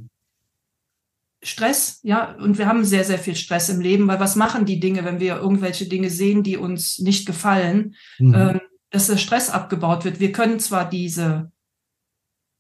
Stress, 1.46 2.00
ja, 2.02 2.34
und 2.36 2.58
wir 2.58 2.68
haben 2.68 2.84
sehr, 2.84 3.04
sehr 3.04 3.20
viel 3.20 3.36
Stress 3.36 3.70
im 3.70 3.80
Leben, 3.80 4.08
weil 4.08 4.20
was 4.20 4.36
machen 4.36 4.66
die 4.66 4.80
Dinge, 4.80 5.06
wenn 5.06 5.20
wir 5.20 5.36
irgendwelche 5.36 5.86
Dinge 5.86 6.10
sehen, 6.10 6.42
die 6.42 6.58
uns 6.58 6.98
nicht 6.98 7.28
gefallen, 7.28 7.96
mhm. 8.18 8.34
ähm, 8.34 8.62
dass 8.90 9.08
der 9.08 9.18
Stress 9.18 9.52
abgebaut 9.52 10.06
wird. 10.06 10.20
Wir 10.20 10.32
können 10.32 10.60
zwar 10.60 10.90
diese, 10.90 11.52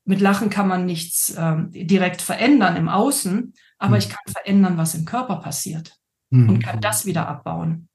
mit 0.05 0.21
Lachen 0.21 0.51
kann 0.51 0.67
man 0.67 0.85
nichts 0.85 1.35
ähm, 1.35 1.71
direkt 1.71 2.21
verändern 2.21 2.75
im 2.75 2.87
Außen, 2.87 3.53
aber 3.79 3.95
mhm. 3.95 3.99
ich 3.99 4.09
kann 4.09 4.31
verändern, 4.31 4.77
was 4.77 4.93
im 4.93 5.05
Körper 5.05 5.37
passiert 5.37 5.97
mhm. 6.29 6.49
und 6.49 6.59
kann 6.59 6.79
das 6.79 7.07
wieder 7.07 7.27
abbauen. 7.27 7.89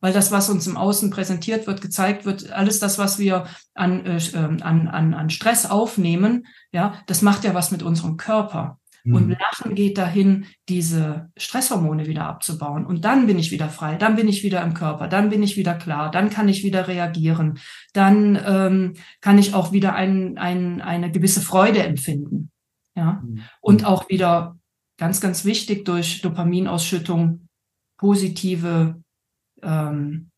Weil 0.00 0.12
das, 0.12 0.32
was 0.32 0.50
uns 0.50 0.66
im 0.66 0.76
Außen 0.76 1.10
präsentiert 1.10 1.68
wird, 1.68 1.80
gezeigt 1.80 2.24
wird, 2.24 2.50
alles 2.50 2.80
das, 2.80 2.98
was 2.98 3.20
wir 3.20 3.46
an, 3.72 4.04
äh, 4.04 4.18
ähm, 4.34 4.58
an, 4.62 4.88
an, 4.88 5.14
an 5.14 5.30
Stress 5.30 5.70
aufnehmen, 5.70 6.46
ja, 6.72 6.94
das 7.06 7.22
macht 7.22 7.44
ja 7.44 7.54
was 7.54 7.70
mit 7.70 7.84
unserem 7.84 8.16
Körper. 8.16 8.80
Und 9.06 9.26
mhm. 9.26 9.36
Lachen 9.38 9.74
geht 9.74 9.98
dahin, 9.98 10.46
diese 10.68 11.30
Stresshormone 11.36 12.06
wieder 12.06 12.24
abzubauen. 12.26 12.86
Und 12.86 13.04
dann 13.04 13.26
bin 13.26 13.38
ich 13.38 13.50
wieder 13.50 13.68
frei, 13.68 13.96
dann 13.96 14.16
bin 14.16 14.28
ich 14.28 14.42
wieder 14.42 14.62
im 14.62 14.72
Körper, 14.72 15.08
dann 15.08 15.28
bin 15.28 15.42
ich 15.42 15.58
wieder 15.58 15.74
klar, 15.74 16.10
dann 16.10 16.30
kann 16.30 16.48
ich 16.48 16.64
wieder 16.64 16.88
reagieren, 16.88 17.58
dann 17.92 18.40
ähm, 18.46 18.94
kann 19.20 19.36
ich 19.36 19.52
auch 19.52 19.72
wieder 19.72 19.94
ein, 19.94 20.38
ein, 20.38 20.80
eine 20.80 21.10
gewisse 21.10 21.42
Freude 21.42 21.82
empfinden. 21.82 22.50
Ja? 22.96 23.22
Mhm. 23.22 23.42
Und 23.60 23.84
auch 23.84 24.08
wieder 24.08 24.58
ganz, 24.96 25.20
ganz 25.20 25.44
wichtig 25.44 25.84
durch 25.84 26.22
Dopaminausschüttung 26.22 27.48
positive 27.98 29.02
ähm, 29.62 30.30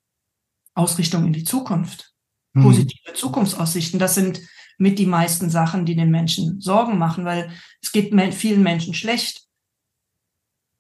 Ausrichtung 0.75 1.25
in 1.25 1.33
die 1.33 1.45
Zukunft, 1.45 2.13
mhm. 2.53 2.63
positive 2.63 3.15
Zukunftsaussichten. 3.15 4.01
Das 4.01 4.17
sind 4.17 4.41
mit 4.79 4.99
die 4.99 5.07
meisten 5.07 5.51
Sachen, 5.51 5.87
die 5.87 5.97
den 5.97 6.11
Menschen 6.11 6.61
Sorgen 6.61 6.99
machen, 6.99 7.25
weil 7.25 7.51
es 7.83 7.93
geht 7.93 8.15
vielen 8.35 8.63
Menschen 8.63 8.95
schlecht. 8.95 9.47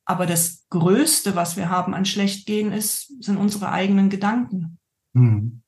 Aber 0.04 0.26
das 0.26 0.66
Größte, 0.70 1.34
was 1.34 1.56
wir 1.56 1.68
haben 1.68 1.94
an 1.94 2.04
Schlechtgehen, 2.04 2.72
ist, 2.72 3.22
sind 3.22 3.36
unsere 3.38 3.70
eigenen 3.70 4.08
Gedanken. 4.08 4.78
Mhm. 5.12 5.62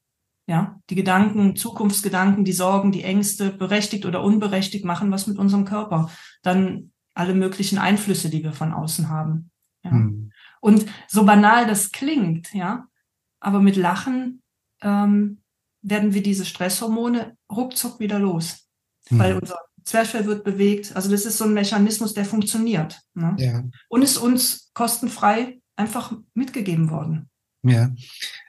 Ja, 0.47 0.81
die 0.89 0.95
Gedanken, 0.95 1.57
Zukunftsgedanken, 1.57 2.45
die 2.45 2.53
Sorgen, 2.53 2.93
die 2.93 3.03
Ängste, 3.03 3.51
berechtigt 3.51 4.07
oder 4.07 4.23
unberechtigt, 4.23 4.85
machen 4.85 5.11
was 5.11 5.27
mit 5.27 5.39
unserem 5.39 5.65
Körper. 5.65 6.11
Dann 6.43 6.93
alle 7.15 7.35
möglichen 7.35 7.79
Einflüsse, 7.79 8.31
die 8.31 8.43
wir 8.43 8.53
von 8.53 8.73
außen 8.73 9.09
haben. 9.09 9.51
Ja. 9.83 9.91
Mhm. 9.91 10.33
Und 10.61 10.87
so 11.09 11.25
banal 11.25 11.67
das 11.67 11.93
klingt, 11.93 12.55
ja, 12.55 12.87
aber 13.41 13.61
mit 13.61 13.77
Lachen 13.77 14.43
ähm, 14.81 15.43
werden 15.83 16.15
wir 16.15 16.23
diese 16.23 16.45
Stresshormone 16.45 17.37
ruckzuck 17.51 18.01
wieder 18.01 18.19
los, 18.19 18.69
mhm. 19.11 19.19
weil 19.19 19.39
unser 19.39 19.59
Zwerchfell 19.85 20.27
wird 20.27 20.45
bewegt. 20.45 20.95
Also 20.95 21.11
das 21.11 21.25
ist 21.25 21.39
so 21.39 21.45
ein 21.45 21.55
Mechanismus, 21.55 22.15
der 22.15 22.25
funktioniert. 22.25 23.01
Ne? 23.15 23.35
Ja. 23.39 23.65
Und 23.89 24.03
ist 24.03 24.19
uns 24.19 24.71
kostenfrei 24.75 25.61
einfach 25.77 26.13
mitgegeben 26.35 26.91
worden. 26.91 27.29
Ja. 27.63 27.91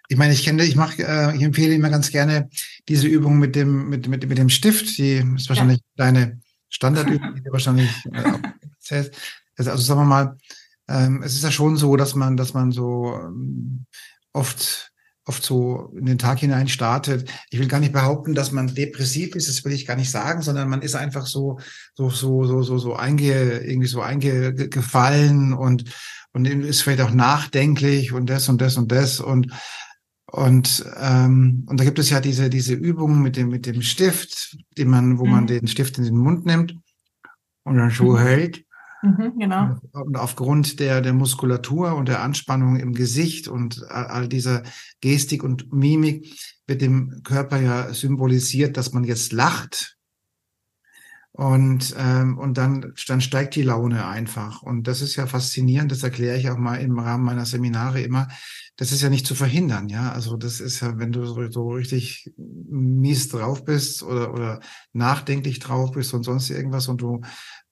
Ich 0.08 0.18
meine, 0.18 0.34
ich 0.34 0.44
kenne, 0.44 0.64
ich 0.66 0.76
mache, 0.76 1.04
äh, 1.04 1.36
ich 1.36 1.44
empfehle 1.44 1.74
immer 1.76 1.90
ganz 1.90 2.10
gerne 2.10 2.50
diese 2.88 3.08
Übung 3.08 3.38
mit 3.38 3.56
dem, 3.56 3.90
mit, 3.90 4.08
mit, 4.08 4.28
mit 4.28 4.38
dem 4.38 4.50
Stift. 4.50 4.98
Die 4.98 5.24
ist 5.36 5.50
wahrscheinlich 5.50 5.78
ja. 5.78 6.06
deine 6.06 6.40
Standardübung, 6.70 7.36
die 7.36 7.44
du 7.44 7.52
wahrscheinlich 7.52 7.90
äh, 8.12 8.34
Also, 9.60 9.72
also 9.72 9.84
sagen 9.84 10.00
wir 10.00 10.06
mal, 10.06 10.38
ähm, 10.88 11.22
es 11.22 11.36
ist 11.36 11.44
ja 11.44 11.52
schon 11.52 11.76
so, 11.76 11.98
dass 11.98 12.16
man, 12.16 12.38
dass 12.38 12.54
man 12.54 12.72
so 12.72 13.14
ähm, 13.14 13.86
oft 14.34 14.89
oft 15.30 15.44
so 15.44 15.94
in 15.96 16.08
den 16.08 16.18
Tag 16.18 16.40
hinein 16.40 16.68
startet. 16.68 17.32
Ich 17.52 17.60
will 17.60 17.68
gar 17.68 17.80
nicht 17.80 17.94
behaupten, 17.94 18.34
dass 18.34 18.52
man 18.52 18.74
depressiv 18.74 19.36
ist, 19.36 19.48
das 19.48 19.64
will 19.64 19.72
ich 19.72 19.86
gar 19.86 19.96
nicht 19.96 20.10
sagen, 20.10 20.42
sondern 20.42 20.68
man 20.68 20.82
ist 20.82 20.96
einfach 20.96 21.28
so, 21.28 21.60
so, 21.94 22.10
so, 22.10 22.46
so, 22.46 22.64
so, 22.64 22.80
so 22.80 22.96
einge, 22.96 23.60
irgendwie 23.60 23.88
so 23.88 24.02
eingefallen 24.02 25.54
und, 25.54 25.86
und 26.34 26.48
ist 26.48 26.82
vielleicht 26.82 27.02
auch 27.02 27.14
nachdenklich 27.14 28.12
und 28.12 28.28
das 28.28 28.50
und 28.50 28.60
das 28.60 28.76
und 28.76 28.92
das 28.92 29.20
und, 29.20 29.54
und, 30.26 30.84
ähm, 31.00 31.64
und 31.68 31.80
da 31.80 31.84
gibt 31.84 32.00
es 32.00 32.10
ja 32.10 32.20
diese, 32.22 32.50
diese 32.50 32.74
Übung 32.74 33.22
mit 33.22 33.38
dem, 33.38 33.50
mit 33.50 33.68
dem 33.68 33.84
Stift, 33.84 34.58
die 34.78 34.86
man, 34.86 35.20
wo 35.20 35.26
mhm. 35.26 35.32
man 35.32 35.48
den 35.48 35.68
Stift 35.68 36.00
in 36.00 36.06
den 36.06 36.18
Mund 36.18 36.48
nimmt 36.48 36.76
und 37.66 37.78
dann 37.78 37.92
so 37.92 38.14
mhm. 38.14 38.18
hält 38.18 38.66
Mhm, 39.02 39.40
genau. 39.40 39.78
Und 39.92 40.18
aufgrund 40.18 40.80
der, 40.80 41.02
der 41.02 41.14
Muskulatur 41.14 41.96
und 41.96 42.10
der 42.10 42.22
Anspannung 42.22 42.76
im 42.76 42.94
Gesicht 42.94 43.48
und 43.48 43.90
all 43.90 44.28
dieser 44.28 44.64
Gestik 45.00 45.44
und 45.44 45.72
Mimik 45.72 46.36
wird 46.68 46.82
dem 46.82 47.22
Körper 47.24 47.62
ja 47.62 47.94
symbolisiert, 47.94 48.78
dass 48.78 48.92
man 48.92 49.04
jetzt 49.04 49.32
lacht. 49.32 49.96
Und, 51.32 51.96
ähm, 51.98 52.38
und 52.38 52.58
dann, 52.58 52.94
dann 53.08 53.22
steigt 53.22 53.56
die 53.56 53.62
Laune 53.62 54.06
einfach. 54.06 54.62
Und 54.62 54.88
das 54.88 55.02
ist 55.02 55.16
ja 55.16 55.26
faszinierend, 55.26 55.90
das 55.90 56.04
erkläre 56.04 56.38
ich 56.38 56.50
auch 56.50 56.58
mal 56.58 56.82
im 56.82 57.00
Rahmen 57.00 57.24
meiner 57.24 57.46
Seminare 57.46 58.02
immer. 58.02 58.28
Das 58.76 58.92
ist 58.92 59.02
ja 59.02 59.10
nicht 59.10 59.26
zu 59.26 59.36
verhindern, 59.36 59.88
ja. 59.88 60.12
Also 60.12 60.36
das 60.36 60.60
ist 60.60 60.82
ja, 60.82 60.98
wenn 60.98 61.14
du 61.14 61.26
so, 61.26 61.50
so 61.50 61.70
richtig 61.70 62.34
mies 62.36 63.30
drauf 63.30 63.64
bist 63.64 64.04
oder, 64.04 64.34
oder 64.34 64.60
nachdenklich 64.92 65.60
drauf 65.60 65.92
bist 65.92 66.14
und 66.14 66.24
sonst 66.24 66.50
irgendwas 66.50 66.90
und 66.90 67.00
du, 67.00 67.22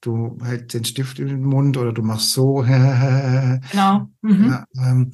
du 0.08 0.38
hältst 0.44 0.74
den 0.74 0.86
Stift 0.86 1.20
in 1.20 1.28
den 1.28 1.44
Mund 1.44 1.78
oder 1.78 1.92
du 1.92 2.02
machst 2.02 2.32
so. 2.32 2.56
genau. 3.72 4.10
Mhm. 4.22 4.50
Ja, 4.50 4.66
ähm, 4.78 5.12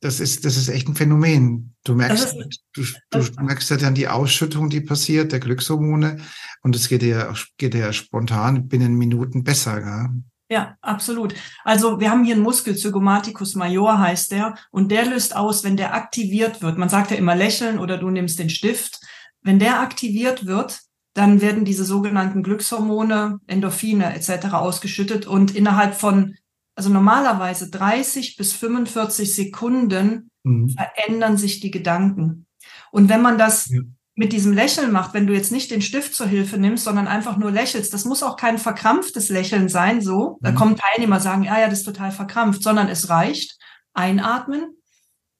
das 0.00 0.20
ist, 0.20 0.44
das 0.44 0.56
ist 0.56 0.68
echt 0.68 0.88
ein 0.88 0.94
Phänomen. 0.94 1.74
Du 1.84 1.94
merkst, 1.94 2.36
ist, 2.36 2.60
du, 2.74 2.82
du 3.10 3.42
merkst 3.42 3.70
ja 3.70 3.76
dann 3.76 3.94
die 3.94 4.08
Ausschüttung, 4.08 4.68
die 4.68 4.80
passiert, 4.80 5.32
der 5.32 5.40
Glückshormone. 5.40 6.18
Und 6.62 6.76
es 6.76 6.88
geht 6.88 7.02
ja, 7.02 7.32
geht 7.56 7.74
ja 7.74 7.92
spontan 7.92 8.68
binnen 8.68 8.96
Minuten 8.96 9.44
besser, 9.44 9.80
gell? 9.80 10.22
Ja, 10.48 10.76
absolut. 10.80 11.34
Also 11.64 11.98
wir 11.98 12.10
haben 12.10 12.24
hier 12.24 12.34
einen 12.34 12.44
Muskel, 12.44 12.76
Zygomaticus 12.76 13.56
major 13.56 13.98
heißt 13.98 14.30
der, 14.30 14.54
und 14.70 14.92
der 14.92 15.06
löst 15.06 15.34
aus, 15.34 15.64
wenn 15.64 15.76
der 15.76 15.94
aktiviert 15.94 16.62
wird. 16.62 16.78
Man 16.78 16.88
sagt 16.88 17.10
ja 17.10 17.16
immer 17.16 17.34
lächeln 17.34 17.80
oder 17.80 17.98
du 17.98 18.10
nimmst 18.10 18.38
den 18.38 18.50
Stift. 18.50 19.00
Wenn 19.42 19.58
der 19.58 19.80
aktiviert 19.80 20.46
wird, 20.46 20.85
dann 21.16 21.40
werden 21.40 21.64
diese 21.64 21.84
sogenannten 21.84 22.42
Glückshormone, 22.42 23.40
Endorphine 23.46 24.14
etc. 24.14 24.54
ausgeschüttet 24.54 25.26
und 25.26 25.54
innerhalb 25.54 25.94
von, 25.94 26.36
also 26.74 26.90
normalerweise 26.90 27.70
30 27.70 28.36
bis 28.36 28.52
45 28.52 29.34
Sekunden 29.34 30.30
mhm. 30.44 30.68
verändern 30.70 31.36
sich 31.36 31.60
die 31.60 31.70
Gedanken. 31.70 32.46
Und 32.90 33.08
wenn 33.08 33.22
man 33.22 33.38
das 33.38 33.66
ja 33.68 33.80
mit 34.16 34.32
diesem 34.32 34.54
Lächeln 34.54 34.92
macht, 34.92 35.12
wenn 35.12 35.26
du 35.26 35.34
jetzt 35.34 35.52
nicht 35.52 35.70
den 35.70 35.82
Stift 35.82 36.14
zur 36.14 36.26
Hilfe 36.26 36.56
nimmst, 36.56 36.84
sondern 36.84 37.06
einfach 37.06 37.36
nur 37.36 37.50
lächelst, 37.50 37.92
das 37.92 38.06
muss 38.06 38.22
auch 38.22 38.36
kein 38.36 38.56
verkrampftes 38.56 39.28
Lächeln 39.28 39.68
sein, 39.68 40.00
so. 40.00 40.38
Da 40.40 40.52
mhm. 40.52 40.54
kommen 40.54 40.76
Teilnehmer, 40.76 41.20
sagen, 41.20 41.42
ja, 41.42 41.60
ja, 41.60 41.68
das 41.68 41.80
ist 41.80 41.84
total 41.84 42.10
verkrampft, 42.10 42.62
sondern 42.62 42.88
es 42.88 43.10
reicht, 43.10 43.58
einatmen 43.92 44.74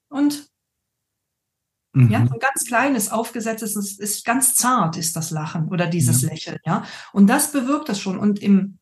und 0.09 0.47
mhm. 2.05 2.11
ja, 2.11 2.19
ein 2.19 2.39
ganz 2.39 2.65
kleines, 2.65 3.11
aufgesetztes, 3.11 3.75
ist, 3.75 3.99
ist 3.99 4.25
ganz 4.25 4.55
zart 4.55 4.97
ist 4.97 5.15
das 5.15 5.31
Lachen 5.31 5.69
oder 5.69 5.87
dieses 5.87 6.21
ja. 6.21 6.29
Lächeln, 6.29 6.59
ja. 6.65 6.85
Und 7.13 7.27
das 7.27 7.51
bewirkt 7.51 7.89
das 7.89 7.99
schon. 7.99 8.17
Und 8.17 8.39
im, 8.39 8.79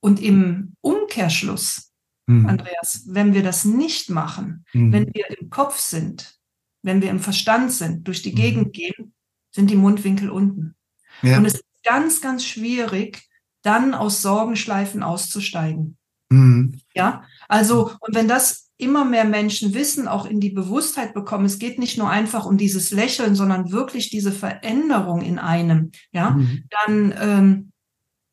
und 0.00 0.20
im 0.20 0.74
Umkehrschluss, 0.80 1.92
mhm. 2.26 2.46
Andreas, 2.46 3.04
wenn 3.06 3.34
wir 3.34 3.42
das 3.42 3.64
nicht 3.64 4.10
machen, 4.10 4.64
mhm. 4.72 4.92
wenn 4.92 5.14
wir 5.14 5.26
im 5.38 5.50
Kopf 5.50 5.78
sind, 5.78 6.38
wenn 6.82 7.02
wir 7.02 7.10
im 7.10 7.20
Verstand 7.20 7.72
sind, 7.72 8.08
durch 8.08 8.22
die 8.22 8.32
mhm. 8.32 8.36
Gegend 8.36 8.72
gehen, 8.72 9.14
sind 9.54 9.70
die 9.70 9.76
Mundwinkel 9.76 10.30
unten. 10.30 10.76
Ja. 11.22 11.38
Und 11.38 11.44
es 11.44 11.54
ist 11.54 11.64
ganz, 11.82 12.20
ganz 12.20 12.44
schwierig, 12.44 13.28
dann 13.62 13.94
aus 13.94 14.22
Sorgenschleifen 14.22 15.02
auszusteigen. 15.02 15.98
Mhm. 16.30 16.80
Ja, 16.94 17.24
also, 17.48 17.92
und 18.00 18.14
wenn 18.14 18.28
das 18.28 18.69
immer 18.80 19.04
mehr 19.04 19.24
Menschen 19.24 19.74
wissen, 19.74 20.08
auch 20.08 20.26
in 20.26 20.40
die 20.40 20.50
Bewusstheit 20.50 21.14
bekommen, 21.14 21.44
es 21.44 21.58
geht 21.58 21.78
nicht 21.78 21.98
nur 21.98 22.08
einfach 22.08 22.46
um 22.46 22.56
dieses 22.56 22.90
Lächeln, 22.90 23.34
sondern 23.34 23.70
wirklich 23.72 24.10
diese 24.10 24.32
Veränderung 24.32 25.22
in 25.22 25.38
einem, 25.38 25.92
ja, 26.12 26.30
mhm. 26.30 26.64
dann, 26.70 27.14
ähm, 27.20 27.72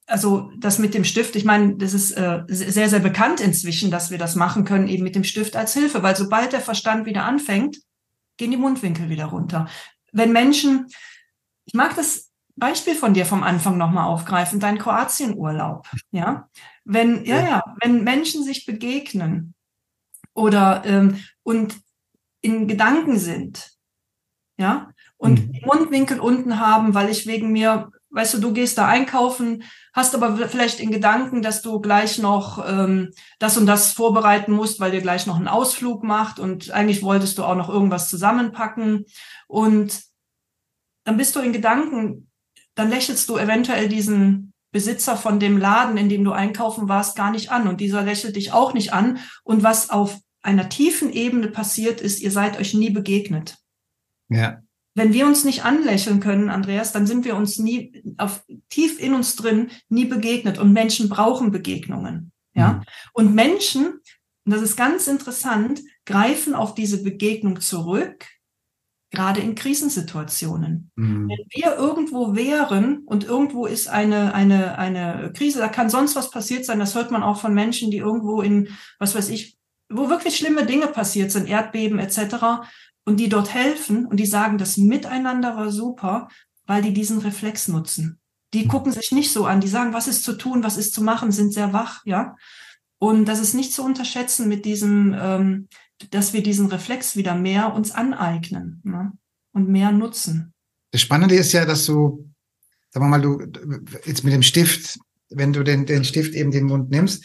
also 0.05 0.51
das 0.57 0.79
mit 0.79 0.93
dem 0.93 1.03
Stift, 1.03 1.35
ich 1.35 1.45
meine, 1.45 1.75
das 1.75 1.93
ist 1.93 2.11
äh, 2.11 2.43
sehr, 2.47 2.89
sehr 2.89 2.99
bekannt 2.99 3.41
inzwischen, 3.41 3.91
dass 3.91 4.09
wir 4.09 4.17
das 4.17 4.35
machen 4.35 4.63
können, 4.63 4.87
eben 4.87 5.03
mit 5.03 5.15
dem 5.15 5.23
Stift 5.23 5.55
als 5.55 5.73
Hilfe, 5.73 6.01
weil 6.01 6.15
sobald 6.15 6.53
der 6.53 6.61
Verstand 6.61 7.05
wieder 7.05 7.25
anfängt, 7.25 7.77
gehen 8.37 8.51
die 8.51 8.57
Mundwinkel 8.57 9.09
wieder 9.09 9.25
runter. 9.25 9.67
Wenn 10.13 10.31
Menschen, 10.31 10.87
ich 11.65 11.73
mag 11.73 11.95
das 11.95 12.31
Beispiel 12.55 12.95
von 12.95 13.13
dir 13.13 13.25
vom 13.25 13.43
Anfang 13.43 13.77
nochmal 13.77 14.07
aufgreifen, 14.07 14.59
dein 14.59 14.79
Kroatienurlaub, 14.79 15.87
ja. 16.11 16.49
Wenn, 16.85 17.25
ja, 17.25 17.41
ja, 17.41 17.63
wenn 17.81 18.03
Menschen 18.03 18.43
sich 18.43 18.65
begegnen 18.65 19.53
oder 20.37 20.83
ähm, 20.85 21.17
und 21.43 21.75
in 22.41 22.67
Gedanken 22.67 23.17
sind, 23.17 23.71
ja, 24.57 24.91
und 25.17 25.47
mhm. 25.47 25.61
Mundwinkel 25.65 26.19
unten 26.19 26.59
haben, 26.59 26.93
weil 26.93 27.09
ich 27.09 27.25
wegen 27.25 27.51
mir 27.51 27.91
weißt 28.09 28.35
du, 28.35 28.39
du 28.39 28.53
gehst 28.53 28.77
da 28.77 28.87
einkaufen, 28.87 29.63
hast 29.93 30.15
aber 30.15 30.37
vielleicht 30.47 30.79
in 30.79 30.91
Gedanken, 30.91 31.41
dass 31.41 31.61
du 31.61 31.79
gleich 31.79 32.19
noch 32.19 32.65
ähm, 32.67 33.11
das 33.39 33.57
und 33.57 33.65
das 33.65 33.91
vorbereiten 33.91 34.53
musst, 34.53 34.79
weil 34.79 34.91
dir 34.91 35.01
gleich 35.01 35.27
noch 35.27 35.35
einen 35.35 35.47
Ausflug 35.47 36.03
macht 36.03 36.39
und 36.39 36.71
eigentlich 36.71 37.03
wolltest 37.03 37.37
du 37.37 37.43
auch 37.43 37.55
noch 37.55 37.69
irgendwas 37.69 38.09
zusammenpacken. 38.09 39.05
Und 39.47 40.01
dann 41.03 41.17
bist 41.17 41.35
du 41.35 41.41
in 41.41 41.53
Gedanken, 41.53 42.29
dann 42.75 42.89
lächelst 42.89 43.27
du 43.29 43.37
eventuell 43.37 43.89
diesen 43.89 44.53
Besitzer 44.71 45.17
von 45.17 45.39
dem 45.39 45.57
Laden, 45.57 45.97
in 45.97 46.09
dem 46.09 46.23
du 46.23 46.31
einkaufen 46.31 46.89
warst, 46.89 47.15
gar 47.15 47.31
nicht 47.31 47.51
an. 47.51 47.67
Und 47.67 47.81
dieser 47.81 48.03
lächelt 48.03 48.35
dich 48.35 48.51
auch 48.51 48.73
nicht 48.73 48.93
an. 48.93 49.19
Und 49.43 49.63
was 49.63 49.89
auf 49.89 50.17
einer 50.47 50.69
tiefen 50.69 51.11
Ebene 51.11 51.49
passiert 51.49 51.99
ist, 51.99 52.21
ihr 52.21 52.31
seid 52.31 52.57
euch 52.57 52.73
nie 52.73 52.89
begegnet. 52.89 53.57
Ja. 54.29 54.61
Wenn 54.95 55.11
wir 55.11 55.27
uns 55.27 55.43
nicht 55.43 55.65
anlächeln 55.65 56.21
können, 56.21 56.49
Andreas, 56.49 56.93
dann 56.93 57.05
sind 57.05 57.25
wir 57.25 57.35
uns 57.35 57.59
nie 57.59 58.15
auf 58.17 58.43
tief 58.69 58.97
in 58.97 59.13
uns 59.13 59.35
drin 59.35 59.69
nie 59.89 60.05
begegnet 60.05 60.57
und 60.57 60.71
Menschen 60.71 61.09
brauchen 61.09 61.51
Begegnungen. 61.51 62.31
Ja. 62.53 62.73
Mhm. 62.73 62.83
Und 63.13 63.35
Menschen, 63.35 63.87
und 64.45 64.53
das 64.53 64.61
ist 64.61 64.77
ganz 64.77 65.07
interessant, 65.07 65.81
greifen 66.05 66.55
auf 66.55 66.73
diese 66.73 67.03
Begegnung 67.03 67.59
zurück, 67.59 68.25
gerade 69.11 69.41
in 69.41 69.53
Krisensituationen. 69.53 70.91
Mhm. 70.95 71.27
Wenn 71.27 71.45
wir 71.49 71.75
irgendwo 71.75 72.35
wären 72.35 72.99
und 72.99 73.25
irgendwo 73.25 73.65
ist 73.65 73.89
eine, 73.89 74.33
eine, 74.33 74.77
eine 74.77 75.33
Krise, 75.35 75.59
da 75.59 75.67
kann 75.67 75.89
sonst 75.89 76.15
was 76.15 76.31
passiert 76.31 76.63
sein, 76.65 76.79
das 76.79 76.95
hört 76.95 77.11
man 77.11 77.21
auch 77.21 77.41
von 77.41 77.53
Menschen, 77.53 77.91
die 77.91 77.97
irgendwo 77.97 78.41
in, 78.41 78.69
was 78.97 79.13
weiß 79.13 79.27
ich, 79.29 79.56
wo 79.89 80.09
wirklich 80.09 80.37
schlimme 80.37 80.65
Dinge 80.65 80.87
passiert 80.87 81.31
sind, 81.31 81.47
Erdbeben 81.47 81.99
etc 81.99 82.67
und 83.07 83.21
die 83.21 83.29
dort 83.29 83.53
helfen 83.53 84.05
und 84.05 84.17
die 84.17 84.25
sagen, 84.25 84.57
das 84.57 84.75
Miteinander 84.75 85.55
war 85.55 85.71
super, 85.71 86.27
weil 86.65 86.81
die 86.81 86.93
diesen 86.93 87.19
Reflex 87.19 87.69
nutzen. 87.69 88.19
Die 88.53 88.65
mhm. 88.65 88.67
gucken 88.67 88.91
sich 88.91 89.13
nicht 89.13 89.31
so 89.31 89.45
an, 89.45 89.61
die 89.61 89.69
sagen, 89.69 89.93
was 89.93 90.09
ist 90.09 90.25
zu 90.25 90.33
tun, 90.33 90.61
was 90.61 90.75
ist 90.75 90.93
zu 90.93 91.01
machen, 91.01 91.31
sind 91.31 91.53
sehr 91.53 91.71
wach, 91.71 92.01
ja. 92.03 92.35
Und 92.99 93.23
das 93.25 93.39
ist 93.39 93.53
nicht 93.53 93.71
zu 93.71 93.81
unterschätzen 93.81 94.49
mit 94.49 94.65
diesem, 94.65 95.15
ähm, 95.17 95.67
dass 96.09 96.33
wir 96.33 96.43
diesen 96.43 96.65
Reflex 96.65 97.15
wieder 97.15 97.33
mehr 97.33 97.73
uns 97.73 97.91
aneignen 97.91 98.81
ne? 98.83 99.13
und 99.53 99.69
mehr 99.69 99.93
nutzen. 99.93 100.53
Das 100.91 100.99
Spannende 100.99 101.35
ist 101.35 101.53
ja, 101.53 101.63
dass 101.63 101.85
du, 101.85 102.29
sagen 102.89 103.05
wir 103.05 103.09
mal, 103.09 103.21
du 103.21 103.39
jetzt 104.05 104.25
mit 104.25 104.33
dem 104.33 104.43
Stift, 104.43 104.99
wenn 105.29 105.53
du 105.53 105.63
den, 105.63 105.85
den 105.85 106.03
Stift 106.03 106.33
eben 106.33 106.51
den 106.51 106.65
Mund 106.65 106.89
nimmst, 106.89 107.23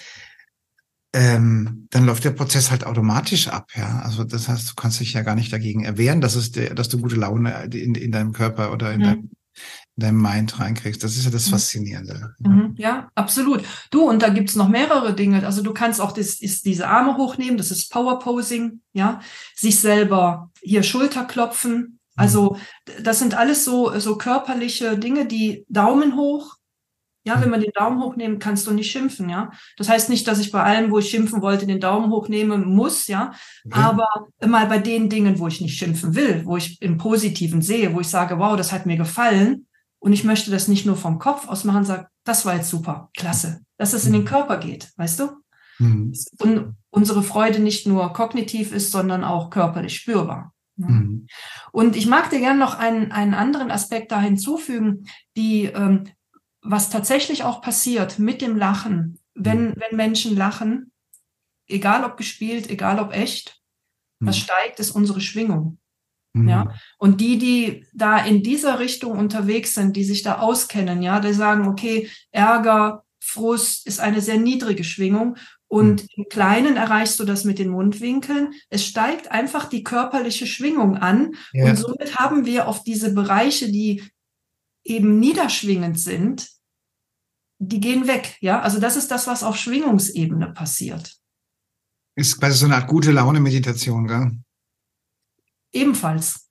ähm, 1.15 1.89
dann 1.91 2.07
läuft 2.07 2.25
der 2.25 2.31
Prozess 2.31 2.71
halt 2.71 2.87
automatisch 2.87 3.49
ab, 3.49 3.71
ja. 3.75 4.01
Also 4.01 4.25
das 4.25 4.49
heißt, 4.49 4.71
du 4.71 4.75
kannst 4.75 5.01
dich 5.01 5.13
ja 5.13 5.23
gar 5.23 5.35
nicht 5.35 5.53
dagegen 5.53 5.85
erwehren, 5.85 6.21
dass 6.21 6.37
es, 6.37 6.53
der, 6.53 6.75
dass 6.75 6.89
du 6.89 6.99
gute 6.99 7.17
Laune 7.17 7.69
in, 7.73 7.95
in 7.95 8.13
deinem 8.13 8.33
Körper 8.33 8.73
oder 8.73 8.93
in, 8.93 9.01
mhm. 9.01 9.05
deinem, 9.05 9.31
in 9.97 10.01
deinem 10.01 10.23
Mind 10.23 10.59
reinkriegst. 10.59 11.05
Das 11.05 11.17
ist 11.17 11.25
ja 11.27 11.31
das 11.31 11.49
mhm. 11.49 11.51
Faszinierende. 11.51 12.35
Ja. 12.39 12.51
Mhm, 12.51 12.75
ja, 12.79 13.11
absolut. 13.15 13.63
Du, 13.91 14.09
und 14.09 14.23
da 14.23 14.31
gibt's 14.31 14.57
noch 14.57 14.69
mehrere 14.69 15.15
Dinge. 15.15 15.45
Also 15.45 15.63
du 15.63 15.75
kannst 15.75 16.01
auch 16.01 16.13
das, 16.13 16.41
ist 16.41 16.65
diese 16.65 16.89
Arme 16.89 17.19
hochnehmen, 17.19 17.59
das 17.59 17.71
ist 17.71 17.93
Power 17.93 18.19
Posing, 18.19 18.81
ja. 18.95 19.21
Sich 19.55 19.81
selber 19.81 20.51
hier 20.63 20.83
Schulter 20.83 21.25
klopfen. 21.25 21.99
Also 22.17 22.57
mhm. 22.57 23.03
das 23.03 23.19
sind 23.19 23.35
alles 23.35 23.67
so, 23.67 23.99
so 23.99 24.17
körperliche 24.17 24.97
Dinge, 24.97 25.27
die 25.27 25.67
Daumen 25.69 26.17
hoch, 26.17 26.57
ja, 27.25 27.41
wenn 27.41 27.51
man 27.51 27.61
den 27.61 27.73
Daumen 27.73 28.03
hochnehmen, 28.03 28.39
kannst 28.39 28.67
du 28.67 28.73
nicht 28.73 28.91
schimpfen, 28.91 29.29
ja. 29.29 29.51
Das 29.77 29.89
heißt 29.89 30.11
nicht, 30.11 30.27
dass 30.27 30.41
ich 30.41 30.51
bei 30.51 30.63
allem, 30.63 30.91
wo 30.91 30.99
ich 30.99 31.09
schimpfen 31.09 31.41
wollte, 31.41 31.67
den 31.67 31.81
Daumen 31.81 32.11
hochnehmen 32.11 32.67
muss, 32.67 33.07
ja. 33.07 33.33
Okay. 33.65 33.81
Aber 33.81 34.09
mal 34.45 34.67
bei 34.67 34.79
den 34.79 35.09
Dingen, 35.09 35.39
wo 35.39 35.47
ich 35.47 35.61
nicht 35.61 35.79
schimpfen 35.79 36.15
will, 36.15 36.43
wo 36.45 36.57
ich 36.57 36.81
im 36.83 36.99
Positiven 36.99 37.63
sehe, 37.63 37.95
wo 37.95 38.01
ich 38.01 38.09
sage, 38.09 38.39
wow, 38.39 38.57
das 38.57 38.73
hat 38.73 38.87
mir 38.87 38.97
gefallen 38.97 39.67
und 40.01 40.13
ich 40.13 40.25
möchte 40.25 40.51
das 40.51 40.67
nicht 40.67 40.85
nur 40.85 40.97
vom 40.97 41.21
Kopf 41.21 41.49
aus 41.49 41.65
machen, 41.65 41.85
sage, 41.85 42.09
das 42.25 42.45
war 42.45 42.57
jetzt 42.57 42.69
super, 42.69 43.11
klasse, 43.17 43.61
dass 43.79 43.93
es 43.93 44.05
in 44.05 44.13
den 44.13 44.23
mhm. 44.23 44.27
Körper 44.27 44.57
geht, 44.59 44.91
weißt 44.97 45.21
du? 45.21 45.31
Mhm. 45.79 46.13
Und 46.39 46.77
unsere 46.91 47.23
Freude 47.23 47.61
nicht 47.61 47.87
nur 47.87 48.13
kognitiv 48.13 48.73
ist, 48.73 48.91
sondern 48.91 49.23
auch 49.23 49.51
körperlich 49.51 49.95
spürbar. 49.95 50.53
Ja. 50.77 50.89
Mhm. 50.89 51.27
Und 51.71 51.97
ich 51.97 52.07
mag 52.07 52.31
dir 52.31 52.41
gerne 52.41 52.59
noch 52.59 52.79
einen, 52.79 53.13
einen 53.13 53.35
anderen 53.35 53.71
Aspekt 53.71 54.11
da 54.11 54.21
hinzufügen, 54.21 55.07
die 55.37 55.67
ähm, 55.67 56.09
was 56.63 56.91
tatsächlich 56.91 57.43
auch 57.43 57.61
passiert 57.61 58.19
mit 58.19 58.41
dem 58.41 58.57
Lachen, 58.57 59.19
wenn, 59.35 59.71
mhm. 59.71 59.75
wenn 59.77 59.97
Menschen 59.97 60.37
lachen, 60.37 60.93
egal 61.67 62.05
ob 62.05 62.17
gespielt, 62.17 62.71
egal 62.71 62.99
ob 63.01 63.13
echt, 63.13 63.61
was 64.21 64.37
mhm. 64.37 64.41
steigt, 64.41 64.81
ist 64.81 64.93
unsere 64.93 65.21
Schwingung. 65.21 65.79
Mhm. 66.35 66.49
Ja. 66.49 66.75
Und 66.99 67.21
die, 67.21 67.39
die 67.39 67.87
da 67.93 68.25
in 68.25 68.43
dieser 68.43 68.79
Richtung 68.79 69.19
unterwegs 69.19 69.75
sind, 69.75 69.97
die 69.97 70.05
sich 70.05 70.23
da 70.23 70.39
auskennen, 70.39 71.03
ja, 71.03 71.21
die 71.21 71.33
sagen, 71.33 71.67
okay, 71.67 72.09
Ärger, 72.31 73.05
Frust 73.21 73.87
ist 73.87 74.01
eine 74.01 74.21
sehr 74.21 74.39
niedrige 74.39 74.85
Schwingung. 74.85 75.37
Und 75.69 76.03
mhm. 76.03 76.09
im 76.17 76.25
Kleinen 76.29 76.77
erreichst 76.77 77.19
du 77.19 77.25
das 77.25 77.45
mit 77.45 77.59
den 77.59 77.71
Mundwinkeln. 77.71 78.53
Es 78.69 78.85
steigt 78.85 79.31
einfach 79.31 79.69
die 79.69 79.83
körperliche 79.83 80.47
Schwingung 80.47 80.97
an. 80.97 81.35
Ja. 81.53 81.71
Und 81.71 81.77
somit 81.77 82.17
haben 82.17 82.45
wir 82.47 82.69
auf 82.69 82.85
diese 82.85 83.15
Bereiche, 83.15 83.71
die 83.71 84.03
eben 84.85 85.21
niederschwingend 85.21 85.99
sind, 85.99 86.49
die 87.63 87.81
gehen 87.81 88.09
weg. 88.09 88.37
Ja, 88.41 88.61
also 88.61 88.81
das 88.81 88.97
ist 88.97 89.11
das, 89.11 89.27
was 89.27 89.45
auf 89.45 89.57
Schwingungsebene 89.57 90.53
passiert. 90.53 91.17
Ist 92.17 92.39
quasi 92.39 92.59
so 92.59 92.67
eine 92.67 92.77
Art 92.77 92.89
gute 92.89 93.13
Laune-Meditation, 93.13 94.07
gell? 94.07 94.39
Ebenfalls. 95.73 96.51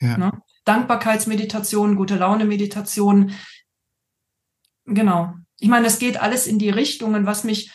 Ja. 0.00 0.18
Ne? 0.18 0.42
Dankbarkeitsmeditation, 0.64 1.96
gute 1.96 2.16
Laune 2.16 2.44
Meditation. 2.44 3.32
Genau. 4.84 5.34
Ich 5.60 5.68
meine, 5.68 5.86
es 5.86 5.98
geht 5.98 6.20
alles 6.20 6.46
in 6.46 6.58
die 6.58 6.70
Richtungen, 6.70 7.24
was 7.24 7.44
mich, 7.44 7.70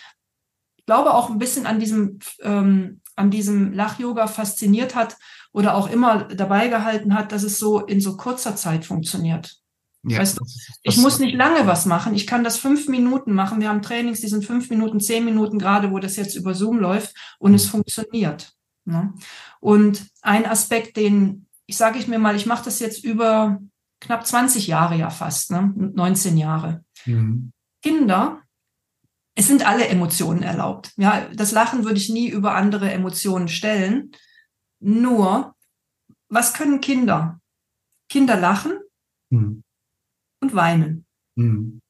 ich 0.75 0.85
glaube, 0.85 1.13
auch 1.13 1.29
ein 1.29 1.39
bisschen 1.39 1.65
an 1.65 1.79
diesem, 1.79 2.19
ähm, 2.41 3.01
an 3.15 3.31
diesem 3.31 3.73
Lach-Yoga 3.73 4.27
fasziniert 4.27 4.93
hat 4.93 5.17
oder 5.53 5.75
auch 5.75 5.89
immer 5.89 6.25
dabei 6.25 6.67
gehalten 6.67 7.15
hat, 7.15 7.31
dass 7.31 7.43
es 7.43 7.57
so 7.57 7.79
in 7.79 8.01
so 8.01 8.17
kurzer 8.17 8.55
Zeit 8.55 8.85
funktioniert. 8.85 9.62
Ja, 10.05 10.19
weißt 10.19 10.39
du, 10.39 10.45
ich 10.81 10.97
muss 10.97 11.19
nicht 11.19 11.35
lange 11.35 11.65
was 11.65 11.85
machen. 11.85 12.13
Ich 12.13 12.27
kann 12.27 12.43
das 12.43 12.57
fünf 12.57 12.87
Minuten 12.87 13.33
machen. 13.33 13.61
Wir 13.61 13.69
haben 13.69 13.81
Trainings, 13.81 14.19
die 14.19 14.27
sind 14.27 14.45
fünf 14.45 14.69
Minuten, 14.69 14.99
zehn 14.99 15.23
Minuten 15.23 15.59
gerade, 15.59 15.91
wo 15.91 15.99
das 15.99 16.17
jetzt 16.17 16.35
über 16.35 16.53
Zoom 16.53 16.79
läuft 16.79 17.15
und 17.39 17.53
es 17.53 17.67
mhm. 17.67 17.71
funktioniert. 17.71 18.53
Ne? 18.85 19.13
Und 19.61 20.07
ein 20.21 20.45
Aspekt, 20.45 20.97
den 20.97 21.47
ich 21.65 21.77
sage 21.77 21.97
ich 21.99 22.07
mir 22.07 22.19
mal, 22.19 22.35
ich 22.35 22.45
mache 22.45 22.65
das 22.65 22.79
jetzt 22.79 23.03
über 23.03 23.59
knapp 23.99 24.27
20 24.27 24.67
Jahre 24.67 24.95
ja 24.95 25.09
fast, 25.09 25.51
ne? 25.51 25.73
19 25.75 26.37
Jahre. 26.37 26.83
Mhm. 27.05 27.51
Kinder, 27.81 28.41
es 29.35 29.47
sind 29.47 29.65
alle 29.65 29.87
Emotionen 29.87 30.43
erlaubt. 30.43 30.91
Ja, 30.97 31.27
das 31.33 31.51
Lachen 31.51 31.85
würde 31.85 31.97
ich 31.97 32.09
nie 32.09 32.29
über 32.29 32.55
andere 32.55 32.91
Emotionen 32.91 33.47
stellen. 33.47 34.11
Nur, 34.79 35.55
was 36.29 36.53
können 36.53 36.81
Kinder? 36.81 37.39
Kinder 38.09 38.37
lachen 38.37 38.73
mhm. 39.29 39.63
Und 40.43 40.53
weinen. 40.53 41.05
Mhm. 41.35 41.81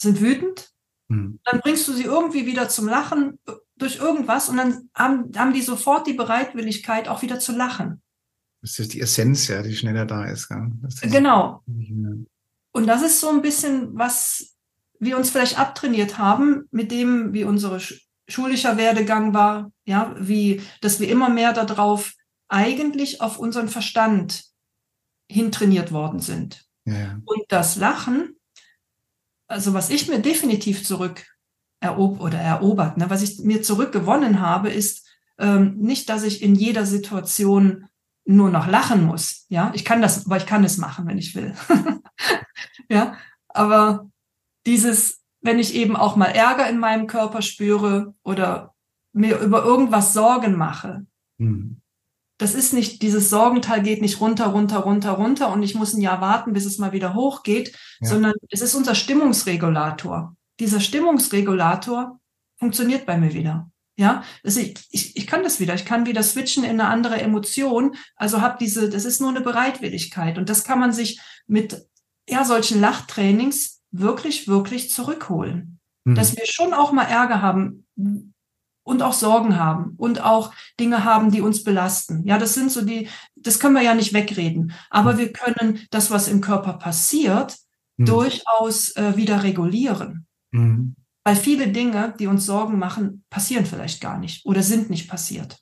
Sind 0.00 0.20
wütend. 0.20 0.70
Mhm. 1.08 1.38
Dann 1.44 1.60
bringst 1.60 1.86
du 1.86 1.92
sie 1.92 2.04
irgendwie 2.04 2.46
wieder 2.46 2.68
zum 2.68 2.88
Lachen 2.88 3.38
durch 3.76 3.96
irgendwas 3.96 4.48
und 4.48 4.56
dann 4.56 4.90
haben, 4.94 5.30
haben 5.36 5.52
die 5.52 5.62
sofort 5.62 6.06
die 6.06 6.14
Bereitwilligkeit, 6.14 7.06
auch 7.06 7.22
wieder 7.22 7.38
zu 7.38 7.52
lachen. 7.52 8.02
Das 8.60 8.78
ist 8.78 8.92
die 8.92 9.00
Essenz, 9.00 9.46
ja, 9.46 9.62
die 9.62 9.76
schneller 9.76 10.04
da 10.04 10.24
ist. 10.24 10.50
ist 10.86 11.02
genau. 11.02 11.62
Und 12.72 12.86
das 12.86 13.02
ist 13.02 13.20
so 13.20 13.28
ein 13.28 13.40
bisschen, 13.42 13.96
was 13.96 14.56
wir 14.98 15.16
uns 15.16 15.30
vielleicht 15.30 15.58
abtrainiert 15.58 16.18
haben, 16.18 16.64
mit 16.72 16.90
dem, 16.90 17.32
wie 17.32 17.44
unsere 17.44 17.80
schulischer 18.28 18.76
Werdegang 18.76 19.32
war, 19.32 19.70
ja, 19.84 20.14
wie, 20.18 20.60
dass 20.80 20.98
wir 20.98 21.08
immer 21.08 21.28
mehr 21.28 21.52
darauf 21.52 22.14
eigentlich 22.48 23.20
auf 23.20 23.38
unseren 23.38 23.68
Verstand 23.68 24.44
hintrainiert 25.30 25.92
worden 25.92 26.20
sind. 26.20 26.67
Ja. 26.88 27.20
Und 27.24 27.42
das 27.48 27.76
Lachen, 27.76 28.36
also 29.46 29.74
was 29.74 29.90
ich 29.90 30.08
mir 30.08 30.20
definitiv 30.20 30.84
zurück 30.84 31.24
erob 31.80 32.20
oder 32.20 32.38
erobert, 32.38 32.96
ne, 32.96 33.08
was 33.08 33.22
ich 33.22 33.38
mir 33.40 33.62
zurückgewonnen 33.62 34.40
habe, 34.40 34.70
ist 34.70 35.06
ähm, 35.38 35.76
nicht, 35.78 36.08
dass 36.08 36.24
ich 36.24 36.42
in 36.42 36.54
jeder 36.54 36.84
Situation 36.86 37.86
nur 38.24 38.50
noch 38.50 38.66
lachen 38.66 39.04
muss. 39.04 39.46
Ja, 39.48 39.72
ich 39.74 39.84
kann 39.84 40.02
das, 40.02 40.26
aber 40.26 40.36
ich 40.36 40.46
kann 40.46 40.64
es 40.64 40.76
machen, 40.76 41.06
wenn 41.06 41.18
ich 41.18 41.34
will. 41.34 41.54
ja, 42.90 43.16
aber 43.48 44.10
dieses, 44.66 45.22
wenn 45.40 45.58
ich 45.58 45.74
eben 45.74 45.96
auch 45.96 46.16
mal 46.16 46.26
Ärger 46.26 46.68
in 46.68 46.78
meinem 46.78 47.06
Körper 47.06 47.40
spüre 47.42 48.14
oder 48.22 48.74
mir 49.12 49.38
über 49.38 49.64
irgendwas 49.64 50.12
Sorgen 50.12 50.56
mache, 50.56 51.06
mhm. 51.38 51.80
Das 52.38 52.54
ist 52.54 52.72
nicht, 52.72 53.02
dieses 53.02 53.30
Sorgenteil 53.30 53.82
geht 53.82 54.00
nicht 54.00 54.20
runter, 54.20 54.46
runter, 54.46 54.78
runter, 54.78 55.10
runter 55.10 55.52
und 55.52 55.62
ich 55.62 55.74
muss 55.74 55.92
ein 55.92 56.00
Jahr 56.00 56.20
warten, 56.20 56.52
bis 56.52 56.64
es 56.64 56.78
mal 56.78 56.92
wieder 56.92 57.14
hochgeht, 57.14 57.76
ja. 58.00 58.08
sondern 58.08 58.34
es 58.50 58.60
ist 58.60 58.74
unser 58.74 58.94
Stimmungsregulator. 58.94 60.36
Dieser 60.60 60.80
Stimmungsregulator 60.80 62.20
funktioniert 62.56 63.06
bei 63.06 63.18
mir 63.18 63.34
wieder. 63.34 63.70
Ja, 63.96 64.22
also 64.44 64.60
ich, 64.60 64.78
ich, 64.90 65.16
ich 65.16 65.26
kann 65.26 65.42
das 65.42 65.58
wieder. 65.58 65.74
Ich 65.74 65.84
kann 65.84 66.06
wieder 66.06 66.22
switchen 66.22 66.62
in 66.62 66.80
eine 66.80 66.86
andere 66.86 67.20
Emotion. 67.20 67.96
Also 68.14 68.40
habe 68.40 68.56
diese, 68.60 68.88
das 68.88 69.04
ist 69.04 69.20
nur 69.20 69.30
eine 69.30 69.40
Bereitwilligkeit. 69.40 70.38
Und 70.38 70.48
das 70.48 70.62
kann 70.62 70.78
man 70.78 70.92
sich 70.92 71.20
mit 71.48 71.84
ja, 72.28 72.44
solchen 72.44 72.80
Lachtrainings 72.80 73.82
wirklich, 73.90 74.46
wirklich 74.46 74.90
zurückholen. 74.92 75.80
Mhm. 76.04 76.14
Dass 76.14 76.36
wir 76.36 76.46
schon 76.46 76.74
auch 76.74 76.92
mal 76.92 77.04
Ärger 77.04 77.42
haben 77.42 77.86
und 78.88 79.02
auch 79.02 79.12
Sorgen 79.12 79.58
haben 79.58 79.92
und 79.98 80.22
auch 80.22 80.50
Dinge 80.80 81.04
haben, 81.04 81.30
die 81.30 81.42
uns 81.42 81.62
belasten. 81.62 82.26
Ja, 82.26 82.38
das 82.38 82.54
sind 82.54 82.72
so 82.72 82.80
die, 82.80 83.08
das 83.36 83.60
können 83.60 83.74
wir 83.74 83.82
ja 83.82 83.94
nicht 83.94 84.14
wegreden. 84.14 84.72
Aber 84.88 85.12
mhm. 85.12 85.18
wir 85.18 85.32
können 85.32 85.80
das, 85.90 86.10
was 86.10 86.26
im 86.26 86.40
Körper 86.40 86.72
passiert, 86.72 87.58
mhm. 87.98 88.06
durchaus 88.06 88.96
äh, 88.96 89.14
wieder 89.14 89.42
regulieren. 89.42 90.26
Mhm. 90.52 90.94
Weil 91.22 91.36
viele 91.36 91.68
Dinge, 91.68 92.14
die 92.18 92.28
uns 92.28 92.46
Sorgen 92.46 92.78
machen, 92.78 93.24
passieren 93.28 93.66
vielleicht 93.66 94.00
gar 94.00 94.18
nicht 94.18 94.46
oder 94.46 94.62
sind 94.62 94.88
nicht 94.88 95.06
passiert. 95.06 95.58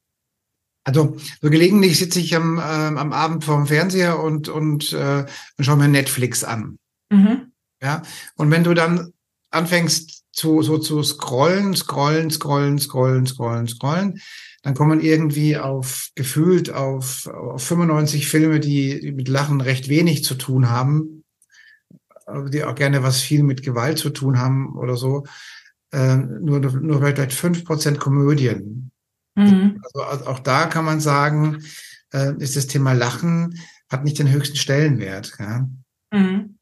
Also 0.84 1.16
so 1.42 1.50
gelegentlich 1.50 1.98
sitze 1.98 2.20
ich 2.20 2.36
am, 2.36 2.58
äh, 2.58 2.60
am 2.60 3.12
Abend 3.12 3.44
vorm 3.44 3.66
Fernseher 3.66 4.20
und, 4.22 4.48
und, 4.48 4.92
äh, 4.92 5.26
schaue 5.58 5.78
mir 5.78 5.88
Netflix 5.88 6.44
an. 6.44 6.78
Mhm. 7.10 7.50
Ja, 7.82 8.02
und 8.36 8.52
wenn 8.52 8.62
du 8.62 8.72
dann 8.72 9.12
anfängst 9.50 10.24
zu, 10.32 10.62
so 10.62 10.78
zu 10.78 11.02
scrollen, 11.02 11.74
scrollen, 11.74 12.30
scrollen, 12.30 12.78
scrollen, 12.78 13.26
scrollen, 13.26 13.68
scrollen, 13.68 14.20
dann 14.62 14.74
kommen 14.74 15.00
irgendwie 15.00 15.56
auf 15.56 16.10
gefühlt 16.14 16.70
auf, 16.72 17.26
auf 17.28 17.62
95 17.62 18.28
Filme, 18.28 18.60
die, 18.60 19.00
die 19.00 19.12
mit 19.12 19.28
Lachen 19.28 19.60
recht 19.60 19.88
wenig 19.88 20.24
zu 20.24 20.34
tun 20.34 20.68
haben, 20.68 21.24
die 22.48 22.64
auch 22.64 22.74
gerne 22.74 23.02
was 23.02 23.20
viel 23.20 23.42
mit 23.42 23.62
Gewalt 23.62 23.98
zu 23.98 24.10
tun 24.10 24.38
haben 24.38 24.76
oder 24.76 24.96
so 24.96 25.24
äh, 25.92 26.16
nur, 26.16 26.60
nur 26.60 27.00
vielleicht 27.00 27.32
fünf 27.32 27.64
Prozent 27.64 27.98
Komödien. 27.98 28.90
Mhm. 29.34 29.82
Also 29.82 30.26
auch 30.26 30.38
da 30.40 30.66
kann 30.66 30.84
man 30.84 31.00
sagen, 31.00 31.64
äh, 32.12 32.34
ist 32.38 32.56
das 32.56 32.66
Thema 32.66 32.92
Lachen 32.92 33.58
hat 33.88 34.04
nicht 34.04 34.18
den 34.18 34.30
höchsten 34.30 34.56
Stellenwert. 34.56 35.36
Ja? 35.38 35.68
Mhm. 36.12 36.55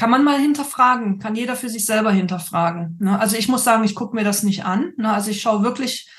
Kann 0.00 0.08
man 0.08 0.24
mal 0.24 0.40
hinterfragen, 0.40 1.18
kann 1.18 1.34
jeder 1.34 1.56
für 1.56 1.68
sich 1.68 1.84
selber 1.84 2.10
hinterfragen. 2.10 2.96
Ne? 3.02 3.20
Also 3.20 3.36
ich 3.36 3.48
muss 3.48 3.64
sagen, 3.64 3.84
ich 3.84 3.94
gucke 3.94 4.16
mir 4.16 4.24
das 4.24 4.42
nicht 4.42 4.64
an. 4.64 4.94
Ne? 4.96 5.12
Also 5.12 5.30
ich 5.30 5.42
schaue 5.42 5.62
wirklich, 5.62 6.10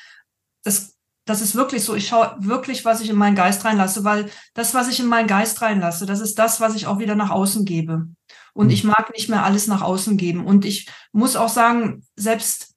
das, 0.63 0.99
das 1.25 1.41
ist 1.41 1.55
wirklich 1.55 1.83
so, 1.83 1.95
ich 1.95 2.07
schaue 2.07 2.35
wirklich, 2.37 2.85
was 2.85 3.01
ich 3.01 3.09
in 3.09 3.15
meinen 3.15 3.35
Geist 3.35 3.65
reinlasse, 3.65 4.03
weil 4.03 4.29
das, 4.53 4.75
was 4.75 4.87
ich 4.87 4.99
in 4.99 5.07
meinen 5.07 5.25
Geist 5.25 5.63
reinlasse, 5.63 6.05
das 6.05 6.19
ist 6.19 6.37
das, 6.37 6.61
was 6.61 6.75
ich 6.75 6.85
auch 6.85 6.99
wieder 6.99 7.15
nach 7.15 7.31
außen 7.31 7.65
gebe. 7.65 8.05
Und 8.53 8.67
mhm. 8.67 8.71
ich 8.71 8.83
mag 8.83 9.11
nicht 9.15 9.29
mehr 9.29 9.43
alles 9.43 9.65
nach 9.65 9.81
außen 9.81 10.15
geben. 10.15 10.45
Und 10.45 10.63
ich 10.63 10.87
muss 11.11 11.35
auch 11.35 11.49
sagen, 11.49 12.05
selbst 12.15 12.75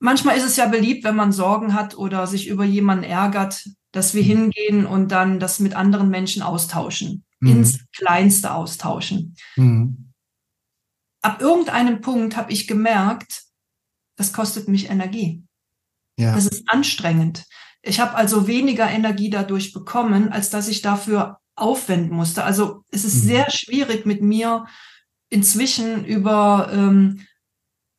manchmal 0.00 0.36
ist 0.36 0.46
es 0.46 0.56
ja 0.56 0.66
beliebt, 0.66 1.04
wenn 1.04 1.14
man 1.14 1.30
Sorgen 1.30 1.74
hat 1.74 1.96
oder 1.96 2.26
sich 2.26 2.48
über 2.48 2.64
jemanden 2.64 3.04
ärgert, 3.04 3.64
dass 3.92 4.14
wir 4.14 4.24
mhm. 4.24 4.26
hingehen 4.26 4.84
und 4.84 5.12
dann 5.12 5.38
das 5.38 5.60
mit 5.60 5.76
anderen 5.76 6.08
Menschen 6.08 6.42
austauschen, 6.42 7.24
mhm. 7.40 7.50
ins 7.50 7.86
Kleinste 7.92 8.52
austauschen. 8.52 9.36
Mhm. 9.56 10.12
Ab 11.22 11.40
irgendeinem 11.40 12.00
Punkt 12.00 12.36
habe 12.36 12.52
ich 12.52 12.68
gemerkt, 12.68 13.44
das 14.16 14.32
kostet 14.32 14.68
mich 14.68 14.90
Energie. 14.90 15.44
Ja. 16.18 16.34
Das 16.34 16.46
ist 16.46 16.64
anstrengend. 16.70 17.44
Ich 17.82 18.00
habe 18.00 18.14
also 18.14 18.46
weniger 18.46 18.88
Energie 18.90 19.30
dadurch 19.30 19.72
bekommen, 19.72 20.30
als 20.32 20.50
dass 20.50 20.68
ich 20.68 20.82
dafür 20.82 21.38
aufwenden 21.54 22.14
musste. 22.14 22.44
Also 22.44 22.82
es 22.90 23.04
ist 23.04 23.24
mhm. 23.24 23.28
sehr 23.28 23.50
schwierig 23.50 24.06
mit 24.06 24.22
mir 24.22 24.66
inzwischen 25.28 26.04
über, 26.04 26.70
ähm, 26.72 27.26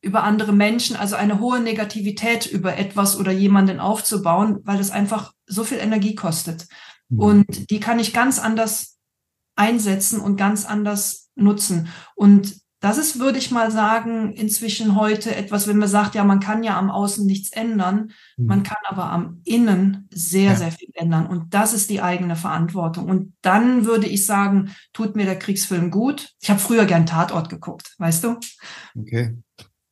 über 0.01 0.23
andere 0.23 0.53
Menschen, 0.53 0.95
also 0.95 1.15
eine 1.15 1.39
hohe 1.39 1.59
Negativität 1.59 2.45
über 2.45 2.77
etwas 2.77 3.17
oder 3.17 3.31
jemanden 3.31 3.79
aufzubauen, 3.79 4.59
weil 4.63 4.79
es 4.79 4.91
einfach 4.91 5.33
so 5.45 5.63
viel 5.63 5.79
Energie 5.79 6.15
kostet. 6.15 6.67
Mhm. 7.09 7.19
Und 7.19 7.69
die 7.71 7.79
kann 7.79 7.99
ich 7.99 8.13
ganz 8.13 8.39
anders 8.39 8.96
einsetzen 9.57 10.21
und 10.21 10.37
ganz 10.37 10.65
anders 10.65 11.29
nutzen. 11.35 11.89
Und 12.15 12.55
das 12.79 12.99
ist, 12.99 13.19
würde 13.19 13.39
ich 13.39 13.49
mal 13.49 13.71
sagen, 13.71 14.33
inzwischen 14.33 14.95
heute 14.95 15.35
etwas, 15.35 15.67
wenn 15.67 15.77
man 15.77 15.87
sagt, 15.87 16.13
ja, 16.13 16.23
man 16.23 16.39
kann 16.39 16.63
ja 16.63 16.77
am 16.77 16.91
Außen 16.91 17.25
nichts 17.25 17.51
ändern, 17.51 18.11
mhm. 18.37 18.45
man 18.45 18.63
kann 18.63 18.77
aber 18.87 19.09
am 19.09 19.41
Innen 19.45 20.07
sehr, 20.13 20.51
ja. 20.51 20.55
sehr 20.55 20.71
viel 20.71 20.89
ändern. 20.93 21.25
Und 21.25 21.55
das 21.55 21.73
ist 21.73 21.89
die 21.89 22.01
eigene 22.01 22.35
Verantwortung. 22.35 23.09
Und 23.09 23.33
dann 23.41 23.85
würde 23.85 24.05
ich 24.05 24.27
sagen, 24.27 24.75
tut 24.93 25.15
mir 25.15 25.25
der 25.25 25.39
Kriegsfilm 25.39 25.89
gut. 25.89 26.33
Ich 26.39 26.51
habe 26.51 26.59
früher 26.59 26.85
gern 26.85 27.07
Tatort 27.07 27.49
geguckt, 27.49 27.95
weißt 27.97 28.23
du? 28.23 28.37
Okay. 28.95 29.35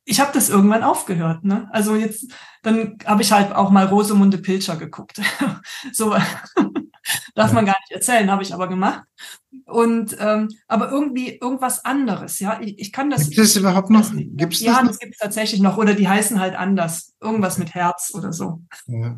Ich 0.04 0.20
habe 0.20 0.30
das 0.32 0.48
irgendwann 0.48 0.84
aufgehört. 0.84 1.42
Ne? 1.42 1.68
Also 1.72 1.96
jetzt, 1.96 2.30
dann 2.62 2.96
habe 3.04 3.22
ich 3.22 3.32
halt 3.32 3.52
auch 3.52 3.70
mal 3.70 3.86
Rosemunde 3.86 4.38
Pilcher 4.38 4.76
geguckt. 4.76 5.20
so 5.92 6.14
darf 7.36 7.50
ja. 7.50 7.54
man 7.54 7.66
gar 7.66 7.76
nicht 7.80 7.92
erzählen, 7.92 8.30
habe 8.30 8.42
ich 8.42 8.52
aber 8.52 8.66
gemacht. 8.68 9.04
Und 9.66 10.16
ähm, 10.18 10.48
aber 10.66 10.90
irgendwie 10.90 11.36
irgendwas 11.36 11.84
anderes, 11.84 12.40
ja. 12.40 12.60
Ich, 12.60 12.78
ich 12.78 12.92
kann 12.92 13.10
das. 13.10 13.28
Gibt 13.28 13.38
es 13.38 13.56
überhaupt 13.56 13.90
noch? 13.90 14.10
Gibt's 14.14 14.60
ja, 14.60 14.80
das, 14.80 14.88
das 14.88 14.98
gibt 14.98 15.14
es 15.14 15.18
tatsächlich 15.18 15.60
noch. 15.60 15.76
Oder 15.76 15.94
die 15.94 16.08
heißen 16.08 16.40
halt 16.40 16.56
anders. 16.56 17.14
Irgendwas 17.20 17.58
mit 17.58 17.74
Herz 17.74 18.12
oder 18.14 18.32
so. 18.32 18.62
Ja. 18.86 19.16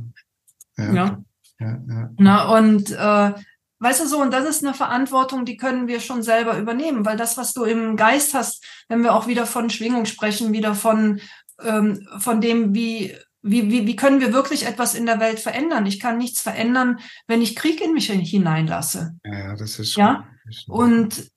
Ja. 0.77 0.93
ja. 0.93 1.19
ja, 1.61 1.79
ja. 1.89 2.11
Na, 2.19 2.59
und 2.59 2.91
äh, 2.91 3.33
weißt 3.79 4.01
du 4.01 4.07
so, 4.07 4.21
und 4.21 4.33
das 4.33 4.49
ist 4.49 4.65
eine 4.65 4.75
Verantwortung, 4.75 5.45
die 5.45 5.57
können 5.57 5.87
wir 5.87 6.01
schon 6.01 6.23
selber 6.23 6.59
übernehmen, 6.59 7.07
weil 7.07 7.17
das, 7.17 7.37
was 7.37 7.53
du 7.53 7.65
im 7.65 7.97
Geist 7.97 8.35
hast, 8.35 8.65
wenn 8.89 9.03
wir 9.03 9.15
auch 9.15 9.27
wieder 9.27 9.47
von 9.47 9.71
Schwingung 9.71 10.07
sprechen, 10.07 10.53
wieder 10.53 10.75
von, 10.75 11.21
ähm, 11.63 12.07
von 12.19 12.41
dem, 12.41 12.75
wie, 12.75 13.17
wie, 13.43 13.71
wie, 13.71 13.87
wie 13.87 13.97
können 13.97 14.21
wir 14.21 14.33
wirklich 14.33 14.67
etwas 14.67 14.95
in 14.95 15.07
der 15.07 15.21
Welt 15.21 15.39
verändern? 15.41 15.87
Ich 15.87 16.01
kann 16.01 16.19
nichts 16.19 16.41
verändern, 16.41 16.99
wenn 17.27 17.43
ich 17.43 17.57
Krieg 17.57 17.81
in 17.81 17.95
mich 17.95 18.11
hineinlasse. 18.11 19.17
Ja, 19.25 19.55
das 19.55 19.79
ist 19.79 19.97
ja. 19.97 20.27
Und 20.67 21.31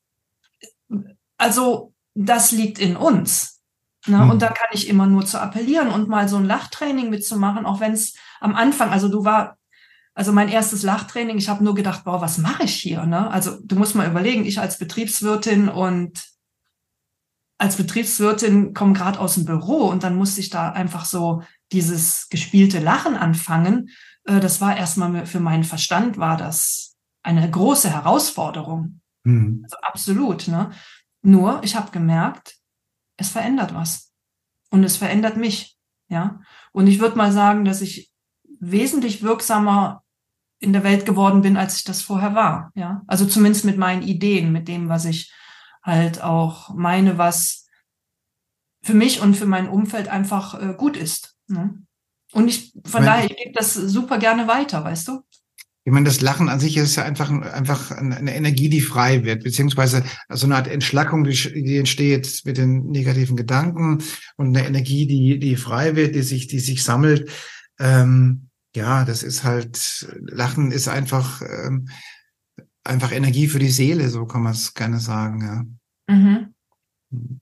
also 1.37 1.93
das 2.13 2.51
liegt 2.51 2.79
in 2.79 2.95
uns. 2.95 3.61
Ne? 4.07 4.19
Hm. 4.19 4.31
Und 4.31 4.41
da 4.41 4.47
kann 4.47 4.69
ich 4.73 4.87
immer 4.87 5.07
nur 5.07 5.25
zu 5.25 5.39
appellieren 5.39 5.89
und 5.89 6.07
mal 6.07 6.27
so 6.27 6.37
ein 6.37 6.45
Lachtraining 6.45 7.09
mitzumachen, 7.09 7.65
auch 7.65 7.79
wenn 7.79 7.93
es 7.93 8.15
am 8.39 8.55
Anfang, 8.55 8.89
also 8.89 9.09
du 9.09 9.23
war, 9.23 9.57
also 10.13 10.33
mein 10.33 10.49
erstes 10.49 10.83
Lachtraining, 10.83 11.37
ich 11.37 11.49
habe 11.49 11.63
nur 11.63 11.75
gedacht, 11.75 12.03
boah, 12.03 12.19
was 12.19 12.37
mache 12.37 12.63
ich 12.63 12.75
hier? 12.75 13.05
Ne? 13.05 13.29
Also 13.29 13.59
du 13.63 13.75
musst 13.75 13.95
mal 13.95 14.07
überlegen, 14.07 14.45
ich 14.45 14.59
als 14.59 14.77
Betriebswirtin 14.77 15.69
und 15.69 16.23
als 17.59 17.75
Betriebswirtin 17.75 18.73
komme 18.73 18.93
gerade 18.93 19.19
aus 19.19 19.35
dem 19.35 19.45
Büro 19.45 19.85
und 19.85 20.03
dann 20.03 20.15
musste 20.15 20.41
ich 20.41 20.49
da 20.49 20.71
einfach 20.71 21.05
so 21.05 21.43
dieses 21.71 22.27
gespielte 22.29 22.79
Lachen 22.79 23.15
anfangen. 23.15 23.89
Äh, 24.25 24.39
das 24.39 24.61
war 24.61 24.75
erstmal 24.75 25.25
für 25.25 25.39
meinen 25.39 25.63
Verstand 25.63 26.17
war 26.17 26.37
das 26.37 26.97
eine 27.23 27.49
große 27.49 27.91
Herausforderung. 27.91 29.01
Mhm. 29.23 29.61
Also 29.63 29.77
absolut. 29.77 30.47
Ne? 30.47 30.71
Nur, 31.21 31.61
ich 31.63 31.75
habe 31.75 31.91
gemerkt, 31.91 32.55
es 33.17 33.29
verändert 33.29 33.73
was. 33.73 34.11
Und 34.69 34.83
es 34.83 34.97
verändert 34.97 35.37
mich. 35.37 35.77
Ja. 36.07 36.41
Und 36.71 36.87
ich 36.87 36.99
würde 36.99 37.17
mal 37.17 37.31
sagen, 37.31 37.65
dass 37.65 37.81
ich 37.81 38.11
wesentlich 38.59 39.21
wirksamer 39.21 40.03
in 40.59 40.73
der 40.73 40.83
Welt 40.83 41.05
geworden 41.05 41.41
bin, 41.41 41.57
als 41.57 41.77
ich 41.77 41.83
das 41.83 42.01
vorher 42.01 42.35
war. 42.35 42.71
Ja. 42.75 43.01
Also 43.07 43.25
zumindest 43.25 43.65
mit 43.65 43.77
meinen 43.77 44.03
Ideen, 44.03 44.51
mit 44.51 44.67
dem, 44.67 44.89
was 44.89 45.05
ich 45.05 45.33
halt 45.83 46.21
auch 46.21 46.73
meine, 46.73 47.17
was 47.17 47.67
für 48.83 48.93
mich 48.93 49.21
und 49.21 49.35
für 49.35 49.45
mein 49.45 49.67
Umfeld 49.67 50.07
einfach 50.07 50.59
äh, 50.59 50.73
gut 50.75 50.97
ist. 50.97 51.30
Ne? 51.51 51.75
Und 52.33 52.47
ich, 52.47 52.73
von 52.85 53.03
daher, 53.03 53.25
ich 53.25 53.35
gebe 53.35 53.51
das 53.53 53.73
super 53.73 54.17
gerne 54.17 54.47
weiter, 54.47 54.83
weißt 54.83 55.09
du? 55.09 55.21
Ich 55.83 55.91
meine, 55.91 56.05
das 56.05 56.21
Lachen 56.21 56.47
an 56.47 56.59
sich 56.59 56.77
ist 56.77 56.95
ja 56.95 57.03
einfach, 57.03 57.31
einfach 57.31 57.89
eine 57.91 58.35
Energie, 58.35 58.69
die 58.69 58.81
frei 58.81 59.23
wird, 59.23 59.43
beziehungsweise 59.43 60.03
so 60.29 60.45
eine 60.45 60.55
Art 60.55 60.67
Entschlackung, 60.67 61.23
die, 61.23 61.31
die 61.31 61.77
entsteht 61.77 62.41
mit 62.45 62.57
den 62.57 62.89
negativen 62.91 63.35
Gedanken 63.35 63.97
und 64.37 64.55
eine 64.55 64.67
Energie, 64.67 65.07
die, 65.07 65.39
die 65.39 65.55
frei 65.55 65.95
wird, 65.95 66.13
die 66.13 66.21
sich, 66.21 66.47
die 66.47 66.59
sich 66.59 66.83
sammelt. 66.83 67.31
Ähm, 67.79 68.49
ja, 68.75 69.05
das 69.05 69.23
ist 69.23 69.43
halt, 69.43 70.07
Lachen 70.21 70.71
ist 70.71 70.87
einfach, 70.87 71.41
ähm, 71.41 71.89
einfach 72.83 73.11
Energie 73.11 73.47
für 73.47 73.59
die 73.59 73.69
Seele, 73.69 74.09
so 74.09 74.25
kann 74.25 74.43
man 74.43 74.53
es 74.53 74.75
gerne 74.75 74.99
sagen, 74.99 75.41
ja. 76.07 76.15
Mhm. 76.15 77.40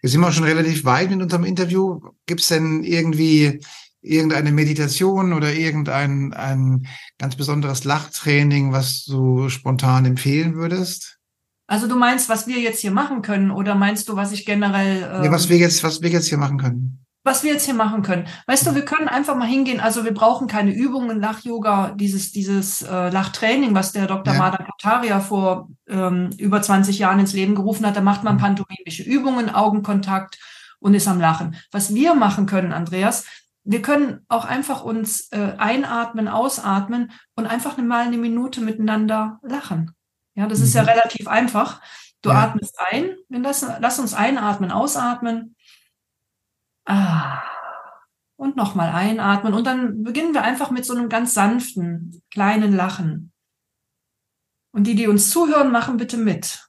Wir 0.00 0.10
sind 0.10 0.22
auch 0.24 0.32
schon 0.32 0.44
relativ 0.44 0.84
weit 0.84 1.12
in 1.12 1.22
unserem 1.22 1.44
Interview. 1.44 2.00
Gibt 2.26 2.40
es 2.40 2.48
denn 2.48 2.84
irgendwie 2.84 3.60
irgendeine 4.02 4.52
Meditation 4.52 5.32
oder 5.32 5.52
irgendein 5.52 6.32
ein 6.34 6.86
ganz 7.18 7.36
besonderes 7.36 7.84
Lachtraining, 7.84 8.72
was 8.72 9.04
du 9.04 9.48
spontan 9.48 10.04
empfehlen 10.04 10.56
würdest? 10.56 11.18
Also 11.66 11.88
du 11.88 11.96
meinst, 11.96 12.28
was 12.28 12.46
wir 12.46 12.60
jetzt 12.60 12.80
hier 12.80 12.90
machen 12.90 13.22
können, 13.22 13.50
oder 13.50 13.74
meinst 13.74 14.08
du, 14.08 14.16
was 14.16 14.32
ich 14.32 14.44
generell? 14.44 14.98
Ähm, 14.98 15.24
ja, 15.24 15.30
was 15.30 15.48
wir 15.48 15.56
jetzt, 15.56 15.82
was 15.82 16.02
wir 16.02 16.10
jetzt 16.10 16.28
hier 16.28 16.38
machen 16.38 16.58
können. 16.58 17.03
Was 17.24 17.42
wir 17.42 17.52
jetzt 17.52 17.64
hier 17.64 17.74
machen 17.74 18.02
können. 18.02 18.26
Weißt 18.46 18.66
du, 18.66 18.74
wir 18.74 18.84
können 18.84 19.08
einfach 19.08 19.34
mal 19.34 19.48
hingehen. 19.48 19.80
Also 19.80 20.04
wir 20.04 20.12
brauchen 20.12 20.46
keine 20.46 20.72
Übungen, 20.74 21.20
Lach-Yoga, 21.20 21.92
dieses, 21.96 22.32
dieses 22.32 22.82
äh, 22.82 23.08
Lachtraining, 23.08 23.74
was 23.74 23.92
der 23.92 24.06
Dr. 24.06 24.34
Ja. 24.34 24.38
Madan 24.38 24.66
Kataria 24.66 25.20
vor 25.20 25.70
ähm, 25.88 26.30
über 26.36 26.60
20 26.60 26.98
Jahren 26.98 27.20
ins 27.20 27.32
Leben 27.32 27.54
gerufen 27.54 27.86
hat. 27.86 27.96
Da 27.96 28.02
macht 28.02 28.24
man 28.24 28.34
mhm. 28.34 28.40
pantomimische 28.40 29.02
Übungen, 29.04 29.48
Augenkontakt 29.48 30.38
und 30.80 30.92
ist 30.92 31.08
am 31.08 31.18
Lachen. 31.18 31.56
Was 31.72 31.94
wir 31.94 32.14
machen 32.14 32.44
können, 32.44 32.72
Andreas, 32.74 33.24
wir 33.64 33.80
können 33.80 34.20
auch 34.28 34.44
einfach 34.44 34.84
uns 34.84 35.32
äh, 35.32 35.54
einatmen, 35.56 36.28
ausatmen 36.28 37.10
und 37.36 37.46
einfach 37.46 37.78
mal 37.78 38.06
eine 38.06 38.18
Minute 38.18 38.60
miteinander 38.60 39.40
lachen. 39.42 39.92
Ja, 40.34 40.46
das 40.46 40.58
mhm. 40.58 40.64
ist 40.64 40.74
ja 40.74 40.82
mhm. 40.82 40.88
relativ 40.88 41.26
einfach. 41.26 41.80
Du 42.20 42.30
ja. 42.30 42.42
atmest 42.42 42.78
ein, 42.90 43.16
lass, 43.28 43.66
lass 43.80 43.98
uns 43.98 44.14
einatmen, 44.14 44.70
ausatmen. 44.70 45.56
Ah. 46.84 47.42
Und 48.36 48.56
nochmal 48.56 48.90
einatmen. 48.90 49.54
Und 49.54 49.66
dann 49.66 50.02
beginnen 50.02 50.34
wir 50.34 50.42
einfach 50.42 50.70
mit 50.70 50.84
so 50.84 50.94
einem 50.94 51.08
ganz 51.08 51.34
sanften, 51.34 52.22
kleinen 52.30 52.74
Lachen. 52.74 53.32
Und 54.72 54.86
die, 54.86 54.94
die 54.94 55.06
uns 55.06 55.30
zuhören, 55.30 55.70
machen 55.70 55.96
bitte 55.96 56.16
mit. 56.16 56.68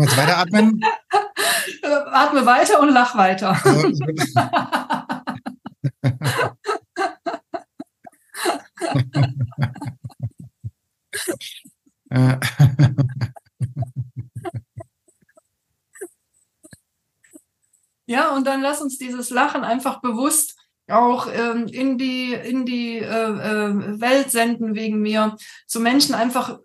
Jetzt 0.00 0.16
weiteratmen. 0.16 0.80
Atme 2.12 2.46
weiter 2.46 2.80
und 2.80 2.88
lach 2.88 3.14
weiter. 3.16 3.56
ja, 18.06 18.34
und 18.34 18.46
dann 18.46 18.62
lass 18.62 18.80
uns 18.80 18.89
dieses 19.00 19.30
Lachen 19.30 19.64
einfach 19.64 20.00
bewusst 20.00 20.56
auch 20.88 21.28
ähm, 21.32 21.66
in 21.66 21.98
die, 21.98 22.32
in 22.32 22.66
die 22.66 22.98
äh, 22.98 23.04
äh, 23.04 24.00
Welt 24.00 24.30
senden 24.30 24.74
wegen 24.74 25.00
mir. 25.00 25.36
So 25.66 25.78
Menschen 25.78 26.14
einfach 26.14 26.58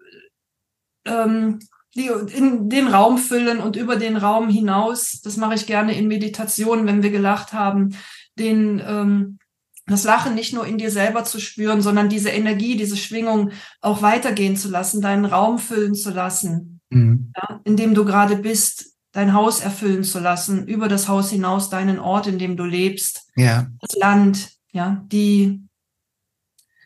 ähm, 1.05 1.59
die 1.95 2.07
in 2.07 2.69
den 2.69 2.87
Raum 2.87 3.17
füllen 3.17 3.59
und 3.59 3.77
über 3.77 3.95
den 3.95 4.17
Raum 4.17 4.49
hinaus, 4.49 5.21
das 5.23 5.37
mache 5.37 5.55
ich 5.55 5.65
gerne 5.65 5.97
in 5.97 6.07
Meditation, 6.07 6.85
wenn 6.85 7.03
wir 7.03 7.09
gelacht 7.09 7.53
haben, 7.53 7.95
den 8.37 8.81
ähm, 8.85 9.39
das 9.87 10.03
Lachen 10.03 10.35
nicht 10.35 10.53
nur 10.53 10.65
in 10.65 10.77
dir 10.77 10.91
selber 10.91 11.23
zu 11.23 11.39
spüren, 11.39 11.81
sondern 11.81 12.09
diese 12.09 12.29
Energie, 12.29 12.75
diese 12.75 12.97
Schwingung 12.97 13.51
auch 13.81 14.01
weitergehen 14.01 14.57
zu 14.57 14.67
lassen, 14.67 14.99
deinen 14.99 15.25
Raum 15.25 15.59
füllen 15.59 15.93
zu 15.93 16.09
lassen, 16.09 16.81
mhm. 16.89 17.31
ja, 17.37 17.61
in 17.63 17.77
dem 17.77 17.93
du 17.93 18.03
gerade 18.03 18.35
bist, 18.35 18.94
dein 19.15 19.33
Haus 19.33 19.61
erfüllen 19.61 20.03
zu 20.03 20.19
lassen, 20.19 20.67
über 20.67 20.89
das 20.89 21.07
Haus 21.07 21.29
hinaus 21.29 21.69
deinen 21.69 21.99
Ort, 21.99 22.27
in 22.27 22.37
dem 22.37 22.57
du 22.57 22.65
lebst, 22.65 23.31
ja. 23.37 23.67
das 23.79 23.95
Land, 23.95 24.51
ja, 24.73 25.05
die, 25.07 25.61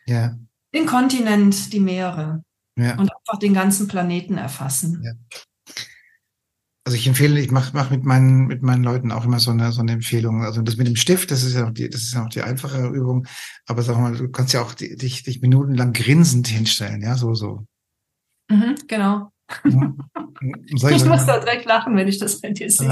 ja. 0.06 0.38
den 0.72 0.86
Kontinent, 0.86 1.72
die 1.72 1.80
Meere. 1.80 2.44
Ja. 2.76 2.92
Und 2.92 3.10
einfach 3.10 3.40
den 3.40 3.52
ganzen 3.52 3.88
Planeten 3.88 4.38
erfassen. 4.38 5.02
Ja. 5.04 5.12
Also 6.84 6.96
ich 6.96 7.06
empfehle, 7.08 7.40
ich 7.40 7.50
mache 7.50 7.72
mach 7.74 7.90
mit 7.90 8.04
meinen 8.04 8.46
mit 8.46 8.62
meinen 8.62 8.84
Leuten 8.84 9.12
auch 9.12 9.24
immer 9.24 9.40
so 9.40 9.50
eine 9.50 9.72
so 9.72 9.80
eine 9.80 9.92
Empfehlung. 9.92 10.44
Also 10.44 10.62
das 10.62 10.76
mit 10.76 10.86
dem 10.86 10.96
Stift, 10.96 11.32
das 11.32 11.42
ist 11.42 11.54
ja 11.54 11.66
noch 11.66 11.74
die, 11.74 11.90
das 11.90 12.02
ist 12.02 12.14
ja 12.14 12.22
noch 12.22 12.30
die 12.30 12.42
einfache 12.42 12.86
Übung. 12.86 13.26
Aber 13.66 13.82
sag 13.82 13.98
mal, 13.98 14.16
du 14.16 14.30
kannst 14.30 14.54
ja 14.54 14.62
auch 14.62 14.72
dich, 14.72 15.22
dich 15.24 15.42
minutenlang 15.42 15.92
grinsend 15.92 16.46
hinstellen, 16.46 17.02
ja, 17.02 17.16
so 17.16 17.34
so. 17.34 17.66
Mhm, 18.48 18.76
genau. 18.86 19.30
Ja. 19.64 19.92
Ich, 20.66 20.84
ich 20.84 21.04
muss 21.04 21.26
da 21.26 21.38
direkt 21.38 21.66
lachen, 21.66 21.96
wenn 21.96 22.08
ich 22.08 22.18
das 22.18 22.40
bei 22.40 22.50
dir 22.50 22.70
sehe. 22.70 22.88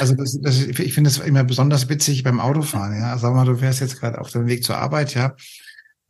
Also 0.00 0.14
das, 0.14 0.40
das, 0.40 0.62
ich 0.62 0.94
finde 0.94 1.10
es 1.10 1.18
immer 1.18 1.44
besonders 1.44 1.88
witzig 1.88 2.22
beim 2.22 2.40
Autofahren. 2.40 2.94
Ja, 2.94 3.18
sag 3.18 3.34
mal, 3.34 3.44
du 3.44 3.56
fährst 3.56 3.80
jetzt 3.80 4.00
gerade 4.00 4.20
auf 4.20 4.30
dem 4.30 4.46
Weg 4.46 4.64
zur 4.64 4.76
Arbeit, 4.76 5.14
ja, 5.14 5.34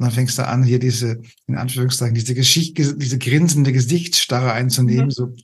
und 0.03 0.07
dann 0.07 0.14
fängst 0.14 0.38
du 0.38 0.47
an, 0.47 0.64
hier 0.64 0.79
diese, 0.79 1.21
in 1.47 1.57
Anführungszeichen, 1.57 2.14
diese 2.14 2.35
Geschichte, 2.35 2.97
diese 2.97 3.18
grinsende 3.18 3.73
Gesichtsstarre 3.73 4.53
einzunehmen, 4.53 5.07
mhm. 5.07 5.11
so. 5.11 5.35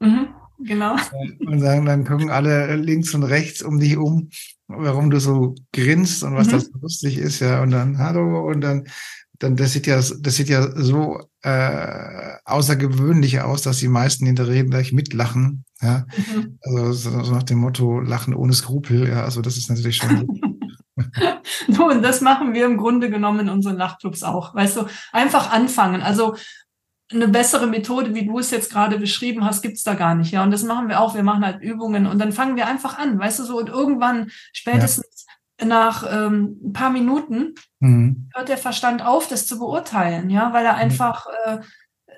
Mhm, 0.00 0.28
genau. 0.60 0.96
Und 1.44 1.60
sagen, 1.60 1.86
dann 1.86 2.04
gucken 2.04 2.30
alle 2.30 2.76
links 2.76 3.14
und 3.14 3.24
rechts 3.24 3.62
um 3.62 3.80
dich 3.80 3.96
um, 3.96 4.30
warum 4.68 5.10
du 5.10 5.18
so 5.18 5.54
grinst 5.72 6.22
und 6.22 6.36
was 6.36 6.48
mhm. 6.48 6.52
das 6.52 6.70
lustig 6.80 7.18
ist, 7.18 7.40
ja. 7.40 7.62
Und 7.62 7.70
dann, 7.72 7.98
hallo, 7.98 8.48
und 8.48 8.60
dann, 8.60 8.84
dann, 9.38 9.56
das 9.56 9.72
sieht 9.72 9.86
ja, 9.86 9.96
das 9.96 10.36
sieht 10.36 10.48
ja 10.48 10.70
so 10.74 11.20
äh, 11.42 12.36
außergewöhnlich 12.44 13.40
aus, 13.40 13.62
dass 13.62 13.78
die 13.78 13.88
meisten 13.88 14.26
in 14.26 14.36
der 14.36 14.48
Regel 14.48 14.70
gleich 14.70 14.92
mitlachen. 14.92 15.64
Ja, 15.80 16.06
mhm. 16.16 16.58
also 16.62 16.92
so, 16.92 17.22
so 17.22 17.32
nach 17.32 17.42
dem 17.42 17.58
Motto 17.58 18.00
Lachen 18.00 18.34
ohne 18.34 18.52
Skrupel. 18.52 19.08
Ja, 19.08 19.24
also 19.24 19.42
das 19.42 19.56
ist 19.56 19.68
natürlich 19.68 19.96
schon 19.96 20.40
Nun, 21.68 22.02
das 22.02 22.20
machen 22.20 22.54
wir 22.54 22.64
im 22.64 22.78
Grunde 22.78 23.10
genommen 23.10 23.40
in 23.40 23.48
unseren 23.50 23.76
Nachtclubs 23.76 24.22
auch. 24.22 24.54
Weißt 24.54 24.76
du, 24.76 24.86
einfach 25.12 25.52
anfangen. 25.52 26.02
Also 26.02 26.36
eine 27.12 27.28
bessere 27.28 27.66
Methode, 27.66 28.14
wie 28.14 28.26
du 28.26 28.38
es 28.38 28.50
jetzt 28.50 28.70
gerade 28.70 28.98
beschrieben 28.98 29.44
hast, 29.44 29.62
gibt's 29.62 29.84
da 29.84 29.94
gar 29.94 30.14
nicht. 30.14 30.32
Ja, 30.32 30.42
und 30.42 30.50
das 30.50 30.64
machen 30.64 30.88
wir 30.88 31.00
auch. 31.00 31.14
Wir 31.14 31.22
machen 31.22 31.44
halt 31.44 31.62
Übungen 31.62 32.06
und 32.06 32.18
dann 32.18 32.32
fangen 32.32 32.56
wir 32.56 32.66
einfach 32.66 32.98
an, 32.98 33.18
weißt 33.18 33.38
du 33.40 33.44
so. 33.44 33.58
Und 33.58 33.68
irgendwann, 33.68 34.30
spätestens 34.52 35.26
ja. 35.60 35.66
nach 35.66 36.04
ähm, 36.10 36.58
ein 36.64 36.72
paar 36.72 36.90
Minuten, 36.90 37.54
mhm. 37.86 38.30
hört 38.34 38.48
der 38.48 38.58
Verstand 38.58 39.04
auf, 39.04 39.28
das 39.28 39.46
zu 39.46 39.58
beurteilen, 39.58 40.30
ja, 40.30 40.52
weil 40.52 40.64
er 40.64 40.74
mhm. 40.74 40.80
einfach 40.80 41.26
äh, 41.44 41.58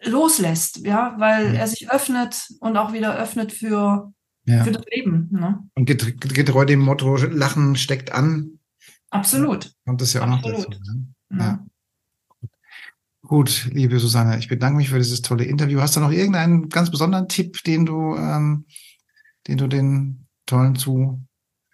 loslässt, 0.04 0.87
ja, 0.87 1.14
weil 1.18 1.54
er 1.54 1.66
sich 1.66 1.90
öffnet 1.90 2.48
und 2.61 2.76
auch 2.76 2.92
wieder 2.92 3.16
öffnet 3.16 3.52
für 3.52 4.12
ja. 4.44 4.64
für 4.64 4.72
das 4.72 4.85
Leben. 4.90 5.28
Ne? 5.31 5.59
Und 5.74 5.85
getreu 5.85 6.64
dem 6.64 6.81
Motto, 6.81 7.16
Lachen 7.16 7.76
steckt 7.76 8.12
an, 8.12 8.59
Absolut. 9.11 9.72
Kommt 9.87 10.00
das 10.00 10.12
ja 10.12 10.22
auch 10.22 10.28
Absolut. 10.28 10.59
noch 10.59 10.64
dazu. 10.66 10.90
Ne? 11.31 11.38
Ja. 11.40 11.66
Gut, 13.22 13.68
liebe 13.72 13.98
Susanne, 13.98 14.38
ich 14.38 14.48
bedanke 14.48 14.76
mich 14.76 14.90
für 14.90 14.98
dieses 14.98 15.22
tolle 15.22 15.44
Interview. 15.44 15.81
Hast 15.81 15.96
du 15.96 16.00
noch 16.00 16.12
irgendeinen 16.12 16.68
ganz 16.68 16.90
besonderen 16.90 17.28
Tipp, 17.28 17.62
den 17.64 17.85
du, 17.85 18.16
ähm, 18.16 18.66
den 19.46 19.59
du 19.59 19.66
den 19.66 20.26
tollen 20.46 20.76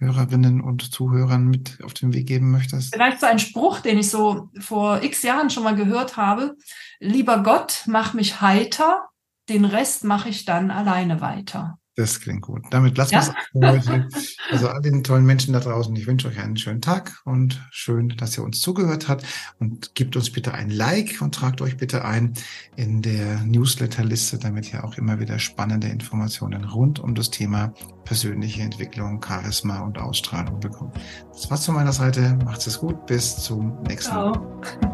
Zuhörerinnen 0.05 0.61
und 0.61 0.93
Zuhörern 0.93 1.47
mit 1.47 1.79
auf 1.83 1.95
den 1.95 2.13
Weg 2.13 2.27
geben 2.27 2.51
möchtest? 2.51 2.95
Vielleicht 2.95 3.21
so 3.21 3.27
ein 3.27 3.39
Spruch, 3.39 3.81
den 3.81 3.99
ich 3.99 4.11
so 4.11 4.51
vor 4.61 5.03
x 5.03 5.23
Jahren 5.23 5.51
schon 5.51 5.65
mal 5.65 5.75
gehört 5.75 6.17
habe. 6.17 6.57
Lieber 7.01 7.43
Gott, 7.43 7.85
mach 7.87 8.15
mich 8.15 8.41
heiter, 8.41 9.09
den 9.49 9.65
Rest 9.65 10.05
mache 10.05 10.29
ich 10.29 10.45
dann 10.45 10.71
alleine 10.71 11.21
weiter. 11.21 11.79
Das 11.97 12.21
klingt 12.21 12.43
gut. 12.43 12.63
Damit 12.71 12.97
lassen 12.97 13.15
ja? 13.15 13.35
wir 13.53 13.75
es 13.75 13.89
heute. 13.89 14.09
Also 14.51 14.69
all 14.69 14.81
den 14.81 15.05
tollen 15.05 15.25
Menschen 15.25 15.53
da 15.53 15.61
draußen, 15.61 15.95
ich 15.95 16.07
wünsche 16.09 16.27
euch 16.27 16.41
einen 16.41 16.57
schönen 16.57 16.81
Tag 16.81 17.21
und 17.25 17.65
schön, 17.71 18.09
dass 18.17 18.37
ihr 18.37 18.43
uns 18.43 18.61
zugehört 18.61 19.09
habt. 19.09 19.25
Und 19.61 19.95
gebt 19.95 20.17
uns 20.17 20.31
bitte 20.31 20.55
ein 20.55 20.71
Like 20.71 21.21
und 21.21 21.35
tragt 21.35 21.61
euch 21.63 21.77
bitte 21.77 22.05
ein 22.05 22.35
in 22.75 23.01
der 23.01 23.41
Newsletterliste, 23.45 24.39
damit 24.39 24.73
ihr 24.73 24.83
auch 24.83 24.99
immer 24.99 25.21
wieder 25.21 25.39
spannende 25.39 25.87
Informationen 25.87 26.65
rund 26.65 26.99
um 26.99 27.15
das 27.15 27.31
Thema 27.31 27.73
persönliche 28.05 28.63
Entwicklung, 28.63 29.23
Charisma 29.25 29.81
und 29.81 29.97
Ausstrahlung 29.99 30.59
bekommt. 30.59 30.97
Das 31.33 31.49
war's 31.49 31.65
von 31.65 31.77
meiner 31.77 31.93
Seite. 31.93 32.37
Macht's 32.45 32.67
es 32.67 32.79
gut. 32.79 33.07
Bis 33.07 33.37
zum 33.37 33.81
nächsten 33.83 34.15
Mal. 34.15 34.94